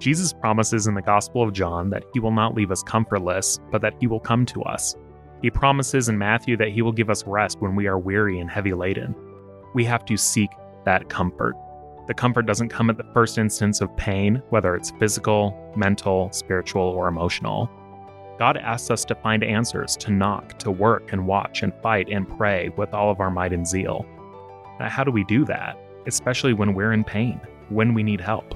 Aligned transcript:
Jesus 0.00 0.32
promises 0.32 0.86
in 0.86 0.94
the 0.94 1.02
Gospel 1.02 1.42
of 1.42 1.52
John 1.52 1.90
that 1.90 2.04
he 2.14 2.20
will 2.20 2.32
not 2.32 2.54
leave 2.54 2.70
us 2.70 2.82
comfortless, 2.82 3.58
but 3.70 3.82
that 3.82 3.92
he 4.00 4.06
will 4.06 4.18
come 4.18 4.46
to 4.46 4.62
us. 4.62 4.96
He 5.42 5.50
promises 5.50 6.08
in 6.08 6.16
Matthew 6.16 6.56
that 6.56 6.70
he 6.70 6.80
will 6.80 6.90
give 6.90 7.10
us 7.10 7.26
rest 7.26 7.60
when 7.60 7.76
we 7.76 7.86
are 7.86 7.98
weary 7.98 8.40
and 8.40 8.50
heavy 8.50 8.72
laden. 8.72 9.14
We 9.74 9.84
have 9.84 10.06
to 10.06 10.16
seek 10.16 10.48
that 10.86 11.10
comfort. 11.10 11.54
The 12.08 12.14
comfort 12.14 12.46
doesn't 12.46 12.70
come 12.70 12.88
at 12.88 12.96
the 12.96 13.12
first 13.12 13.36
instance 13.36 13.82
of 13.82 13.94
pain, 13.98 14.42
whether 14.48 14.74
it's 14.74 14.90
physical, 14.92 15.54
mental, 15.76 16.32
spiritual, 16.32 16.82
or 16.82 17.06
emotional. 17.06 17.68
God 18.38 18.56
asks 18.56 18.90
us 18.90 19.04
to 19.04 19.14
find 19.14 19.44
answers, 19.44 19.98
to 19.98 20.10
knock, 20.10 20.58
to 20.60 20.70
work 20.70 21.12
and 21.12 21.26
watch 21.26 21.62
and 21.62 21.74
fight 21.82 22.08
and 22.10 22.26
pray 22.26 22.70
with 22.70 22.94
all 22.94 23.10
of 23.10 23.20
our 23.20 23.30
might 23.30 23.52
and 23.52 23.68
zeal. 23.68 24.06
Now, 24.80 24.88
how 24.88 25.04
do 25.04 25.10
we 25.10 25.24
do 25.24 25.44
that, 25.44 25.78
especially 26.06 26.54
when 26.54 26.72
we're 26.72 26.94
in 26.94 27.04
pain, 27.04 27.38
when 27.68 27.92
we 27.92 28.02
need 28.02 28.22
help? 28.22 28.54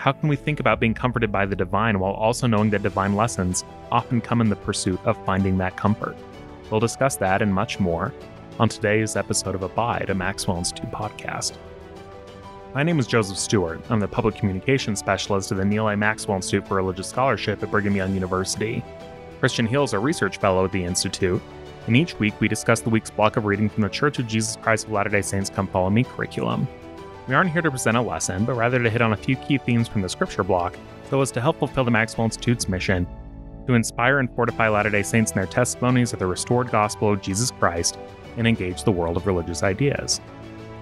How 0.00 0.12
can 0.12 0.30
we 0.30 0.36
think 0.36 0.60
about 0.60 0.80
being 0.80 0.94
comforted 0.94 1.30
by 1.30 1.44
the 1.44 1.54
divine 1.54 1.98
while 1.98 2.14
also 2.14 2.46
knowing 2.46 2.70
that 2.70 2.82
divine 2.82 3.16
lessons 3.16 3.66
often 3.92 4.22
come 4.22 4.40
in 4.40 4.48
the 4.48 4.56
pursuit 4.56 4.98
of 5.04 5.22
finding 5.26 5.58
that 5.58 5.76
comfort? 5.76 6.16
We'll 6.70 6.80
discuss 6.80 7.16
that 7.16 7.42
and 7.42 7.52
much 7.52 7.78
more 7.78 8.14
on 8.58 8.70
today's 8.70 9.14
episode 9.14 9.54
of 9.54 9.62
Abide, 9.62 10.08
a 10.08 10.14
Maxwell 10.14 10.56
Institute 10.56 10.90
podcast. 10.90 11.58
My 12.74 12.82
name 12.82 12.98
is 12.98 13.06
Joseph 13.06 13.36
Stewart. 13.36 13.78
I'm 13.90 14.00
the 14.00 14.08
public 14.08 14.36
communications 14.36 15.00
specialist 15.00 15.52
at 15.52 15.58
the 15.58 15.66
Neil 15.66 15.86
A. 15.90 15.98
Maxwell 15.98 16.36
Institute 16.36 16.66
for 16.66 16.76
Religious 16.76 17.10
Scholarship 17.10 17.62
at 17.62 17.70
Brigham 17.70 17.94
Young 17.94 18.14
University. 18.14 18.82
Kristian 19.42 19.68
Heal 19.68 19.84
is 19.84 19.92
a 19.92 19.98
research 19.98 20.38
fellow 20.38 20.64
at 20.64 20.72
the 20.72 20.82
Institute, 20.82 21.42
and 21.86 21.94
each 21.94 22.18
week 22.18 22.40
we 22.40 22.48
discuss 22.48 22.80
the 22.80 22.88
week's 22.88 23.10
block 23.10 23.36
of 23.36 23.44
reading 23.44 23.68
from 23.68 23.82
the 23.82 23.90
Church 23.90 24.18
of 24.18 24.26
Jesus 24.26 24.56
Christ 24.56 24.86
of 24.86 24.92
Latter 24.92 25.10
day 25.10 25.20
Saints 25.20 25.50
Come 25.50 25.66
Follow 25.66 25.90
Me 25.90 26.04
curriculum. 26.04 26.66
We 27.30 27.36
aren't 27.36 27.52
here 27.52 27.62
to 27.62 27.70
present 27.70 27.96
a 27.96 28.02
lesson, 28.02 28.44
but 28.44 28.54
rather 28.54 28.82
to 28.82 28.90
hit 28.90 29.00
on 29.00 29.12
a 29.12 29.16
few 29.16 29.36
key 29.36 29.56
themes 29.56 29.86
from 29.86 30.02
the 30.02 30.08
scripture 30.08 30.42
block 30.42 30.76
so 31.08 31.20
as 31.20 31.30
to 31.30 31.40
help 31.40 31.60
fulfill 31.60 31.84
the 31.84 31.90
Maxwell 31.92 32.24
Institute's 32.24 32.68
mission 32.68 33.06
to 33.68 33.74
inspire 33.74 34.18
and 34.18 34.28
fortify 34.34 34.68
Latter 34.68 34.90
day 34.90 35.04
Saints 35.04 35.30
in 35.30 35.36
their 35.36 35.46
testimonies 35.46 36.12
of 36.12 36.18
the 36.18 36.26
restored 36.26 36.72
gospel 36.72 37.12
of 37.12 37.22
Jesus 37.22 37.52
Christ 37.52 38.00
and 38.36 38.48
engage 38.48 38.82
the 38.82 38.90
world 38.90 39.16
of 39.16 39.28
religious 39.28 39.62
ideas. 39.62 40.20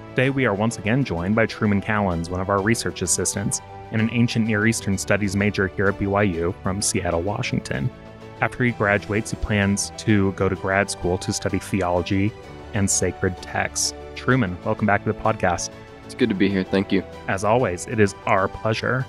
Today, 0.09 0.31
we 0.31 0.47
are 0.47 0.55
once 0.55 0.79
again 0.79 1.05
joined 1.05 1.35
by 1.35 1.45
Truman 1.45 1.83
Callens, 1.83 2.31
one 2.31 2.41
of 2.41 2.49
our 2.49 2.63
research 2.63 3.03
assistants 3.03 3.61
and 3.93 4.01
an 4.01 4.09
ancient 4.11 4.47
Near 4.47 4.67
Eastern 4.67 4.97
Studies 4.97 5.37
major 5.37 5.69
here 5.69 5.89
at 5.89 5.99
BYU 5.99 6.55
from 6.63 6.81
Seattle, 6.81 7.21
Washington. 7.21 7.91
After 8.41 8.65
he 8.65 8.71
graduates, 8.71 9.33
he 9.33 9.37
plans 9.37 9.93
to 9.99 10.33
go 10.33 10.49
to 10.49 10.57
grad 10.57 10.91
school 10.91 11.19
to 11.19 11.31
study 11.31 11.59
theology 11.59 12.33
and 12.73 12.89
sacred 12.89 13.37
texts. 13.43 13.93
Truman, 14.15 14.57
welcome 14.65 14.87
back 14.87 15.05
to 15.05 15.13
the 15.13 15.19
podcast. 15.19 15.69
It's 16.09 16.15
good 16.15 16.31
to 16.31 16.35
be 16.35 16.49
here. 16.49 16.65
Thank 16.65 16.91
you. 16.91 17.05
As 17.29 17.45
always, 17.45 17.87
it 17.87 18.01
is 18.01 18.15
our 18.25 18.49
pleasure. 18.49 19.05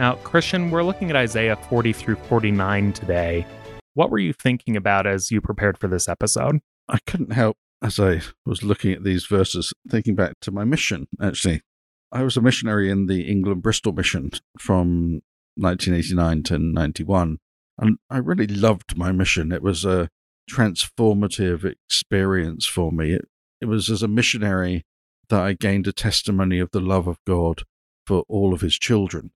Now, 0.00 0.16
Kristian, 0.16 0.72
we're 0.72 0.82
looking 0.82 1.08
at 1.08 1.14
Isaiah 1.14 1.54
40 1.54 1.92
through 1.92 2.16
49 2.16 2.92
today. 2.92 3.46
What 3.94 4.10
were 4.10 4.18
you 4.18 4.32
thinking 4.32 4.76
about 4.76 5.06
as 5.06 5.30
you 5.30 5.40
prepared 5.40 5.78
for 5.78 5.86
this 5.86 6.08
episode? 6.08 6.58
I 6.88 6.98
couldn't 7.06 7.34
help, 7.34 7.56
as 7.80 8.00
I 8.00 8.22
was 8.44 8.64
looking 8.64 8.92
at 8.92 9.04
these 9.04 9.26
verses, 9.26 9.72
thinking 9.88 10.16
back 10.16 10.40
to 10.40 10.50
my 10.50 10.64
mission, 10.64 11.06
actually. 11.22 11.62
I 12.10 12.24
was 12.24 12.36
a 12.36 12.40
missionary 12.40 12.90
in 12.90 13.06
the 13.06 13.30
England 13.30 13.62
Bristol 13.62 13.92
mission 13.92 14.32
from 14.58 15.22
1989 15.54 16.42
to 16.42 16.58
91. 16.58 17.38
And 17.78 17.98
I 18.10 18.18
really 18.18 18.48
loved 18.48 18.98
my 18.98 19.12
mission. 19.12 19.52
It 19.52 19.62
was 19.62 19.84
a 19.84 20.08
transformative 20.50 21.64
experience 21.64 22.66
for 22.66 22.90
me. 22.90 23.12
It, 23.12 23.28
it 23.60 23.66
was 23.66 23.88
as 23.88 24.02
a 24.02 24.08
missionary 24.08 24.82
that 25.30 25.40
I 25.40 25.54
gained 25.54 25.86
a 25.86 25.92
testimony 25.92 26.58
of 26.58 26.70
the 26.72 26.80
love 26.80 27.06
of 27.08 27.18
God 27.26 27.62
for 28.06 28.24
all 28.28 28.52
of 28.52 28.60
his 28.60 28.78
children. 28.78 29.30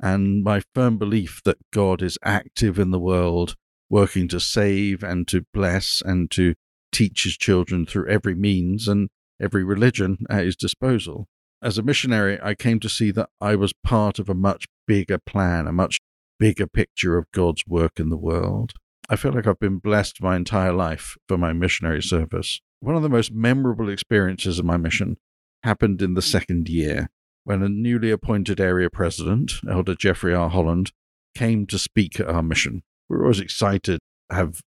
And 0.00 0.42
my 0.42 0.62
firm 0.74 0.98
belief 0.98 1.40
that 1.44 1.58
God 1.72 2.02
is 2.02 2.18
active 2.22 2.78
in 2.78 2.90
the 2.90 2.98
world, 2.98 3.54
working 3.88 4.28
to 4.28 4.40
save 4.40 5.02
and 5.02 5.26
to 5.28 5.46
bless 5.54 6.02
and 6.04 6.30
to 6.32 6.54
teach 6.92 7.24
his 7.24 7.36
children 7.36 7.86
through 7.86 8.08
every 8.08 8.34
means 8.34 8.88
and 8.88 9.08
every 9.40 9.64
religion 9.64 10.18
at 10.28 10.44
his 10.44 10.56
disposal. 10.56 11.28
As 11.62 11.78
a 11.78 11.82
missionary, 11.82 12.38
I 12.42 12.54
came 12.54 12.80
to 12.80 12.88
see 12.88 13.10
that 13.12 13.30
I 13.40 13.56
was 13.56 13.72
part 13.84 14.18
of 14.18 14.28
a 14.28 14.34
much 14.34 14.66
bigger 14.86 15.18
plan, 15.18 15.66
a 15.66 15.72
much 15.72 15.98
bigger 16.38 16.66
picture 16.66 17.16
of 17.16 17.30
God's 17.32 17.64
work 17.66 17.98
in 17.98 18.08
the 18.08 18.16
world. 18.16 18.72
I 19.08 19.16
feel 19.16 19.32
like 19.32 19.46
I've 19.46 19.60
been 19.60 19.78
blessed 19.78 20.22
my 20.22 20.36
entire 20.36 20.72
life 20.72 21.16
for 21.28 21.38
my 21.38 21.52
missionary 21.52 22.02
service. 22.02 22.60
One 22.80 22.96
of 22.96 23.02
the 23.02 23.08
most 23.08 23.32
memorable 23.32 23.88
experiences 23.88 24.58
of 24.58 24.64
my 24.64 24.76
mission 24.76 25.16
happened 25.62 26.02
in 26.02 26.14
the 26.14 26.22
second 26.22 26.68
year 26.68 27.08
when 27.44 27.62
a 27.62 27.68
newly 27.68 28.10
appointed 28.10 28.60
area 28.60 28.90
president, 28.90 29.52
Elder 29.70 29.94
Jeffrey 29.94 30.34
R. 30.34 30.50
Holland, 30.50 30.90
came 31.36 31.64
to 31.66 31.78
speak 31.78 32.18
at 32.18 32.28
our 32.28 32.42
mission. 32.42 32.82
We 33.08 33.16
were 33.16 33.22
always 33.22 33.38
excited 33.38 34.00
to 34.30 34.34
have 34.34 34.60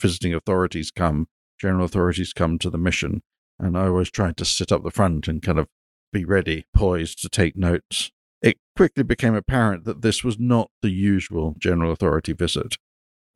visiting 0.00 0.34
authorities 0.34 0.92
come, 0.92 1.26
general 1.60 1.84
authorities 1.84 2.32
come 2.32 2.56
to 2.60 2.70
the 2.70 2.78
mission, 2.78 3.22
and 3.58 3.76
I 3.76 3.86
always 3.86 4.12
tried 4.12 4.36
to 4.36 4.44
sit 4.44 4.70
up 4.70 4.84
the 4.84 4.92
front 4.92 5.26
and 5.26 5.42
kind 5.42 5.58
of 5.58 5.66
be 6.12 6.24
ready, 6.24 6.66
poised 6.72 7.20
to 7.22 7.28
take 7.28 7.56
notes. 7.56 8.12
It 8.40 8.58
quickly 8.76 9.02
became 9.02 9.34
apparent 9.34 9.84
that 9.84 10.02
this 10.02 10.22
was 10.22 10.38
not 10.38 10.70
the 10.82 10.90
usual 10.90 11.56
general 11.58 11.90
authority 11.90 12.32
visit. 12.32 12.76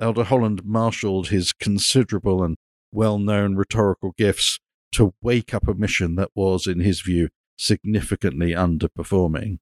Elder 0.00 0.24
Holland 0.24 0.64
marshaled 0.64 1.28
his 1.28 1.52
considerable 1.52 2.44
and 2.44 2.56
well 2.92 3.18
known 3.18 3.56
rhetorical 3.56 4.12
gifts 4.16 4.60
to 4.94 5.14
wake 5.22 5.52
up 5.52 5.68
a 5.68 5.74
mission 5.74 6.16
that 6.16 6.30
was, 6.34 6.66
in 6.66 6.80
his 6.80 7.00
view, 7.00 7.28
significantly 7.56 8.52
underperforming. 8.52 9.58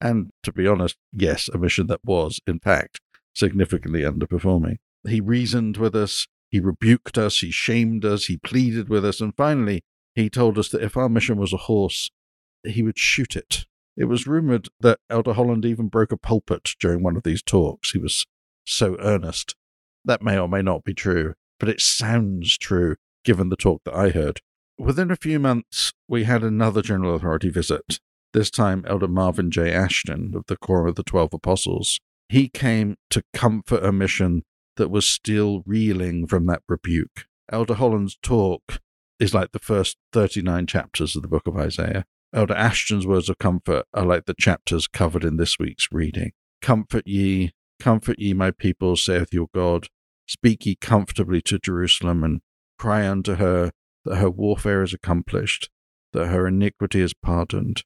And 0.00 0.30
to 0.42 0.52
be 0.52 0.66
honest, 0.66 0.96
yes, 1.12 1.48
a 1.48 1.58
mission 1.58 1.86
that 1.88 2.04
was, 2.04 2.40
in 2.46 2.60
fact, 2.60 3.00
significantly 3.34 4.02
underperforming. 4.02 4.76
He 5.06 5.20
reasoned 5.20 5.76
with 5.76 5.94
us, 5.94 6.26
he 6.50 6.60
rebuked 6.60 7.18
us, 7.18 7.38
he 7.38 7.50
shamed 7.50 8.04
us, 8.04 8.26
he 8.26 8.36
pleaded 8.36 8.88
with 8.88 9.04
us, 9.04 9.20
and 9.20 9.34
finally, 9.36 9.82
he 10.14 10.30
told 10.30 10.58
us 10.58 10.68
that 10.68 10.82
if 10.82 10.96
our 10.96 11.08
mission 11.08 11.36
was 11.36 11.52
a 11.52 11.58
horse, 11.58 12.10
he 12.64 12.82
would 12.82 12.98
shoot 12.98 13.36
it. 13.36 13.66
It 13.96 14.04
was 14.04 14.26
rumored 14.26 14.68
that 14.80 15.00
Elder 15.08 15.34
Holland 15.34 15.64
even 15.64 15.88
broke 15.88 16.12
a 16.12 16.16
pulpit 16.16 16.74
during 16.80 17.02
one 17.02 17.16
of 17.16 17.22
these 17.22 17.42
talks. 17.42 17.92
He 17.92 17.98
was 17.98 18.26
so 18.64 18.96
earnest. 18.98 19.54
That 20.04 20.22
may 20.22 20.38
or 20.38 20.48
may 20.48 20.62
not 20.62 20.84
be 20.84 20.94
true, 20.94 21.34
but 21.58 21.68
it 21.68 21.80
sounds 21.80 22.58
true 22.58 22.96
given 23.24 23.48
the 23.48 23.56
talk 23.56 23.82
that 23.84 23.94
I 23.94 24.10
heard. 24.10 24.40
Within 24.78 25.10
a 25.12 25.16
few 25.16 25.38
months, 25.38 25.92
we 26.08 26.24
had 26.24 26.42
another 26.42 26.82
General 26.82 27.14
Authority 27.14 27.48
visit, 27.48 28.00
this 28.32 28.50
time 28.50 28.84
Elder 28.88 29.06
Marvin 29.06 29.50
J. 29.50 29.72
Ashton 29.72 30.32
of 30.34 30.44
the 30.48 30.56
Quorum 30.56 30.88
of 30.88 30.96
the 30.96 31.04
Twelve 31.04 31.32
Apostles. 31.32 32.00
He 32.28 32.48
came 32.48 32.96
to 33.10 33.22
comfort 33.32 33.84
a 33.84 33.92
mission 33.92 34.42
that 34.76 34.90
was 34.90 35.06
still 35.06 35.62
reeling 35.64 36.26
from 36.26 36.46
that 36.46 36.62
rebuke. 36.68 37.26
Elder 37.52 37.74
Holland's 37.74 38.18
talk 38.20 38.80
is 39.20 39.32
like 39.32 39.52
the 39.52 39.60
first 39.60 39.96
39 40.12 40.66
chapters 40.66 41.14
of 41.14 41.22
the 41.22 41.28
book 41.28 41.46
of 41.46 41.56
Isaiah. 41.56 42.04
Elder 42.32 42.54
Ashton's 42.54 43.06
words 43.06 43.28
of 43.28 43.38
comfort 43.38 43.86
are 43.94 44.04
like 44.04 44.26
the 44.26 44.34
chapters 44.34 44.88
covered 44.88 45.22
in 45.22 45.36
this 45.36 45.56
week's 45.56 45.86
reading. 45.92 46.32
Comfort 46.60 47.06
ye, 47.06 47.52
comfort 47.78 48.18
ye, 48.18 48.32
my 48.34 48.50
people, 48.50 48.96
saith 48.96 49.32
your 49.32 49.46
God. 49.54 49.86
Speak 50.26 50.66
ye 50.66 50.74
comfortably 50.74 51.40
to 51.42 51.60
Jerusalem, 51.60 52.24
and 52.24 52.40
cry 52.76 53.06
unto 53.06 53.36
her 53.36 53.70
that 54.04 54.16
her 54.16 54.30
warfare 54.30 54.82
is 54.82 54.94
accomplished, 54.94 55.70
that 56.12 56.26
her 56.26 56.46
iniquity 56.46 57.00
is 57.00 57.14
pardoned. 57.14 57.82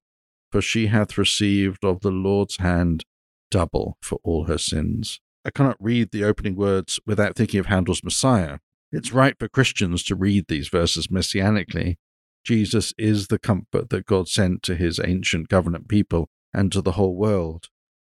For 0.51 0.62
she 0.62 0.87
hath 0.87 1.19
received 1.19 1.84
of 1.84 2.01
the 2.01 2.11
Lord's 2.11 2.56
hand 2.59 3.05
double 3.51 3.99
for 4.03 4.19
all 4.25 4.45
her 4.45 4.59
sins. 4.59 5.21
I 5.45 5.51
cannot 5.51 5.77
read 5.81 6.11
the 6.11 6.25
opening 6.25 6.56
words 6.56 6.99
without 7.06 7.37
thinking 7.37 7.61
of 7.61 7.67
Handel's 7.67 8.05
Messiah. 8.05 8.59
It's 8.91 9.12
right 9.12 9.34
for 9.39 9.49
Christians 9.49 10.03
to 10.05 10.15
read 10.15 10.47
these 10.49 10.69
verses 10.69 11.09
messianically. 11.09 11.97
Jesus 12.45 12.95
is 12.97 13.29
the 13.29 13.39
comfort 13.39 13.91
that 13.91 14.06
God 14.06 14.29
sent 14.29 14.62
to 14.65 14.75
his 14.75 15.00
ancient 15.05 15.49
covenant 15.49 15.89
people 15.89 16.29
and 16.55 16.73
to 16.73 16.81
the 16.81 16.93
whole 16.93 17.15
world. 17.15 17.69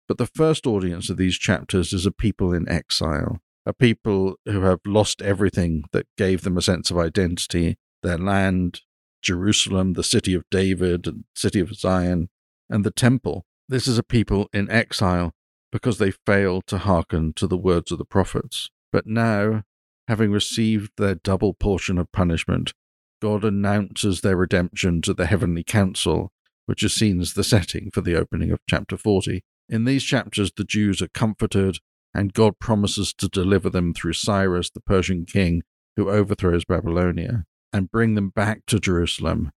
But 0.08 0.18
the 0.18 0.26
first 0.26 0.66
audience 0.66 1.10
of 1.10 1.18
these 1.18 1.38
chapters 1.38 1.94
is 1.94 2.06
a 2.06 2.12
people 2.12 2.54
in 2.54 2.68
exile, 2.68 3.40
a 3.66 3.74
people 3.74 4.36
who 4.46 4.62
have 4.62 4.80
lost 4.86 5.22
everything 5.22 5.84
that 5.92 6.08
gave 6.18 6.42
them 6.42 6.58
a 6.58 6.62
sense 6.62 6.92
of 6.92 6.98
identity 6.98 7.78
their 8.04 8.18
land, 8.18 8.82
Jerusalem, 9.22 9.94
the 9.94 10.04
city 10.04 10.34
of 10.34 10.44
David, 10.52 11.08
and 11.08 11.24
city 11.36 11.60
of 11.60 11.74
Zion, 11.74 12.30
and 12.70 12.84
the 12.84 12.92
temple. 12.92 13.46
This 13.68 13.88
is 13.88 13.98
a 13.98 14.04
people 14.04 14.50
in 14.54 14.70
exile 14.70 15.34
because 15.72 15.98
they 15.98 16.12
failed 16.12 16.68
to 16.68 16.78
hearken 16.78 17.34
to 17.34 17.48
the 17.48 17.58
words 17.58 17.92
of 17.92 17.98
the 17.98 18.06
prophets. 18.06 18.70
But 18.92 19.08
now, 19.08 19.64
having 20.08 20.32
received 20.32 20.92
their 20.98 21.16
double 21.16 21.54
portion 21.54 21.98
of 21.98 22.12
punishment, 22.12 22.74
God 23.22 23.44
announces 23.44 24.22
their 24.22 24.36
redemption 24.36 25.02
to 25.02 25.14
the 25.14 25.26
heavenly 25.26 25.64
council, 25.64 26.32
which 26.66 26.84
is 26.84 26.94
seen 26.94 27.22
as 27.22 27.34
the 27.34 27.44
setting 27.44 27.90
for 27.92 28.02
the 28.02 28.16
opening 28.16 28.52
of 28.52 28.60
chapter 28.70 28.98
40. 28.98 29.44
In 29.70 29.86
these 29.86 30.04
chapters, 30.04 30.52
the 30.56 30.66
Jews 30.66 31.02
are 31.02 31.08
comforted, 31.08 31.80
and 32.14 32.34
God 32.34 32.60
promises 32.60 33.14
to 33.14 33.30
deliver 33.30 33.70
them 33.70 33.94
through 33.94 34.14
Cyrus, 34.14 34.70
the 34.70 34.82
Persian 34.82 35.26
king, 35.26 35.64
who 35.96 36.10
overthrows 36.10 36.66
Babylonia 36.66 37.46
and 37.74 37.92
bring 37.92 38.16
them 38.16 38.30
back 38.30 38.66
to 38.68 38.80
Jerusalem 38.80 39.52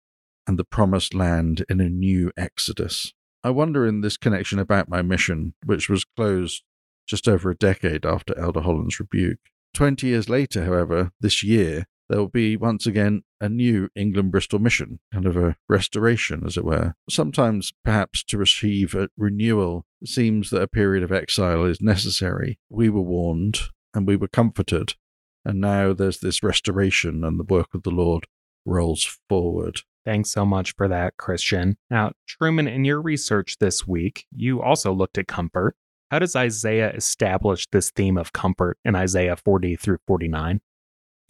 and 0.46 0.58
the 0.58 0.64
promised 0.64 1.12
land 1.12 1.64
in 1.68 1.80
a 1.80 1.90
new 1.90 2.30
exodus. 2.36 3.12
I 3.42 3.50
wonder 3.50 3.86
in 3.86 4.00
this 4.00 4.16
connection 4.16 4.58
about 4.58 4.88
my 4.88 5.02
mission, 5.02 5.54
which 5.66 5.90
was 5.90 6.04
closed 6.04 6.62
just 7.06 7.28
over 7.28 7.50
a 7.50 7.56
decade 7.56 8.06
after 8.06 8.38
Elder 8.38 8.60
Holland's 8.60 8.98
rebuke. 8.98 9.40
Twenty 9.74 10.08
years 10.08 10.28
later, 10.28 10.64
however, 10.64 11.10
this 11.20 11.42
year, 11.42 11.86
there 12.08 12.18
will 12.18 12.28
be 12.28 12.56
once 12.56 12.86
again 12.86 13.22
a 13.40 13.48
new 13.48 13.88
England 13.94 14.30
Bristol 14.30 14.58
mission, 14.58 15.00
kind 15.12 15.26
of 15.26 15.36
a 15.36 15.56
restoration, 15.68 16.42
as 16.46 16.56
it 16.56 16.64
were. 16.64 16.94
Sometimes, 17.10 17.72
perhaps, 17.84 18.22
to 18.24 18.38
receive 18.38 18.94
a 18.94 19.08
renewal, 19.16 19.86
it 20.00 20.08
seems 20.08 20.50
that 20.50 20.62
a 20.62 20.68
period 20.68 21.02
of 21.02 21.12
exile 21.12 21.64
is 21.64 21.80
necessary. 21.80 22.58
We 22.68 22.88
were 22.88 23.00
warned 23.02 23.60
and 23.94 24.06
we 24.06 24.16
were 24.16 24.28
comforted, 24.28 24.94
and 25.44 25.60
now 25.60 25.92
there's 25.92 26.18
this 26.18 26.42
restoration, 26.42 27.24
and 27.24 27.38
the 27.38 27.44
work 27.44 27.74
of 27.74 27.82
the 27.82 27.90
Lord 27.90 28.26
rolls 28.64 29.18
forward. 29.28 29.80
Thanks 30.04 30.30
so 30.30 30.44
much 30.44 30.74
for 30.76 30.88
that, 30.88 31.16
Kristian. 31.16 31.74
Now, 31.90 32.12
Truman, 32.26 32.68
in 32.68 32.84
your 32.84 33.00
research 33.00 33.56
this 33.58 33.86
week, 33.86 34.26
you 34.30 34.62
also 34.62 34.92
looked 34.92 35.18
at 35.18 35.26
comfort. 35.26 35.76
How 36.10 36.18
does 36.18 36.36
Isaiah 36.36 36.92
establish 36.92 37.66
this 37.72 37.90
theme 37.90 38.18
of 38.18 38.32
comfort 38.32 38.78
in 38.84 38.94
Isaiah 38.94 39.36
40 39.36 39.76
through 39.76 39.98
49? 40.06 40.60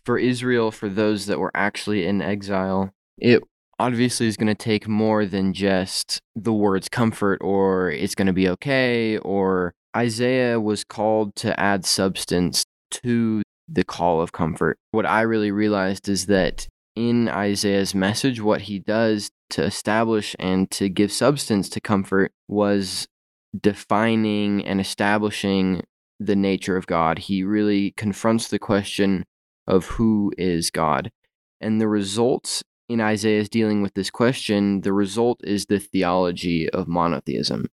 For 0.04 0.18
Israel, 0.18 0.70
for 0.70 0.88
those 0.88 1.26
that 1.26 1.38
were 1.38 1.52
actually 1.54 2.04
in 2.04 2.20
exile, 2.20 2.92
it 3.16 3.42
obviously 3.78 4.26
is 4.26 4.36
going 4.36 4.48
to 4.48 4.54
take 4.54 4.88
more 4.88 5.24
than 5.24 5.52
just 5.52 6.20
the 6.36 6.52
words 6.52 6.88
comfort 6.88 7.38
or 7.40 7.90
it's 7.90 8.14
going 8.14 8.26
to 8.26 8.32
be 8.32 8.48
okay 8.48 9.18
or 9.18 9.74
Isaiah 9.96 10.60
was 10.60 10.84
called 10.84 11.34
to 11.36 11.58
add 11.58 11.84
substance 11.84 12.64
to 12.90 13.42
the 13.68 13.84
call 13.84 14.20
of 14.20 14.32
comfort. 14.32 14.78
What 14.90 15.06
I 15.06 15.22
really 15.22 15.50
realized 15.50 16.08
is 16.08 16.26
that 16.26 16.66
in 16.96 17.28
Isaiah's 17.28 17.94
message, 17.94 18.40
what 18.40 18.62
he 18.62 18.78
does 18.78 19.30
to 19.50 19.62
establish 19.62 20.36
and 20.38 20.70
to 20.72 20.88
give 20.88 21.12
substance 21.12 21.68
to 21.70 21.80
comfort 21.80 22.32
was 22.48 23.08
defining 23.58 24.64
and 24.64 24.80
establishing 24.80 25.82
the 26.20 26.36
nature 26.36 26.76
of 26.76 26.86
God. 26.86 27.18
He 27.18 27.42
really 27.42 27.92
confronts 27.92 28.48
the 28.48 28.58
question 28.58 29.24
of 29.66 29.86
who 29.86 30.32
is 30.38 30.70
God. 30.70 31.10
And 31.60 31.80
the 31.80 31.88
results 31.88 32.62
in 32.88 33.00
Isaiah's 33.00 33.48
dealing 33.48 33.82
with 33.82 33.94
this 33.94 34.10
question, 34.10 34.82
the 34.82 34.92
result 34.92 35.40
is 35.42 35.66
the 35.66 35.78
theology 35.78 36.68
of 36.70 36.86
monotheism. 36.86 37.66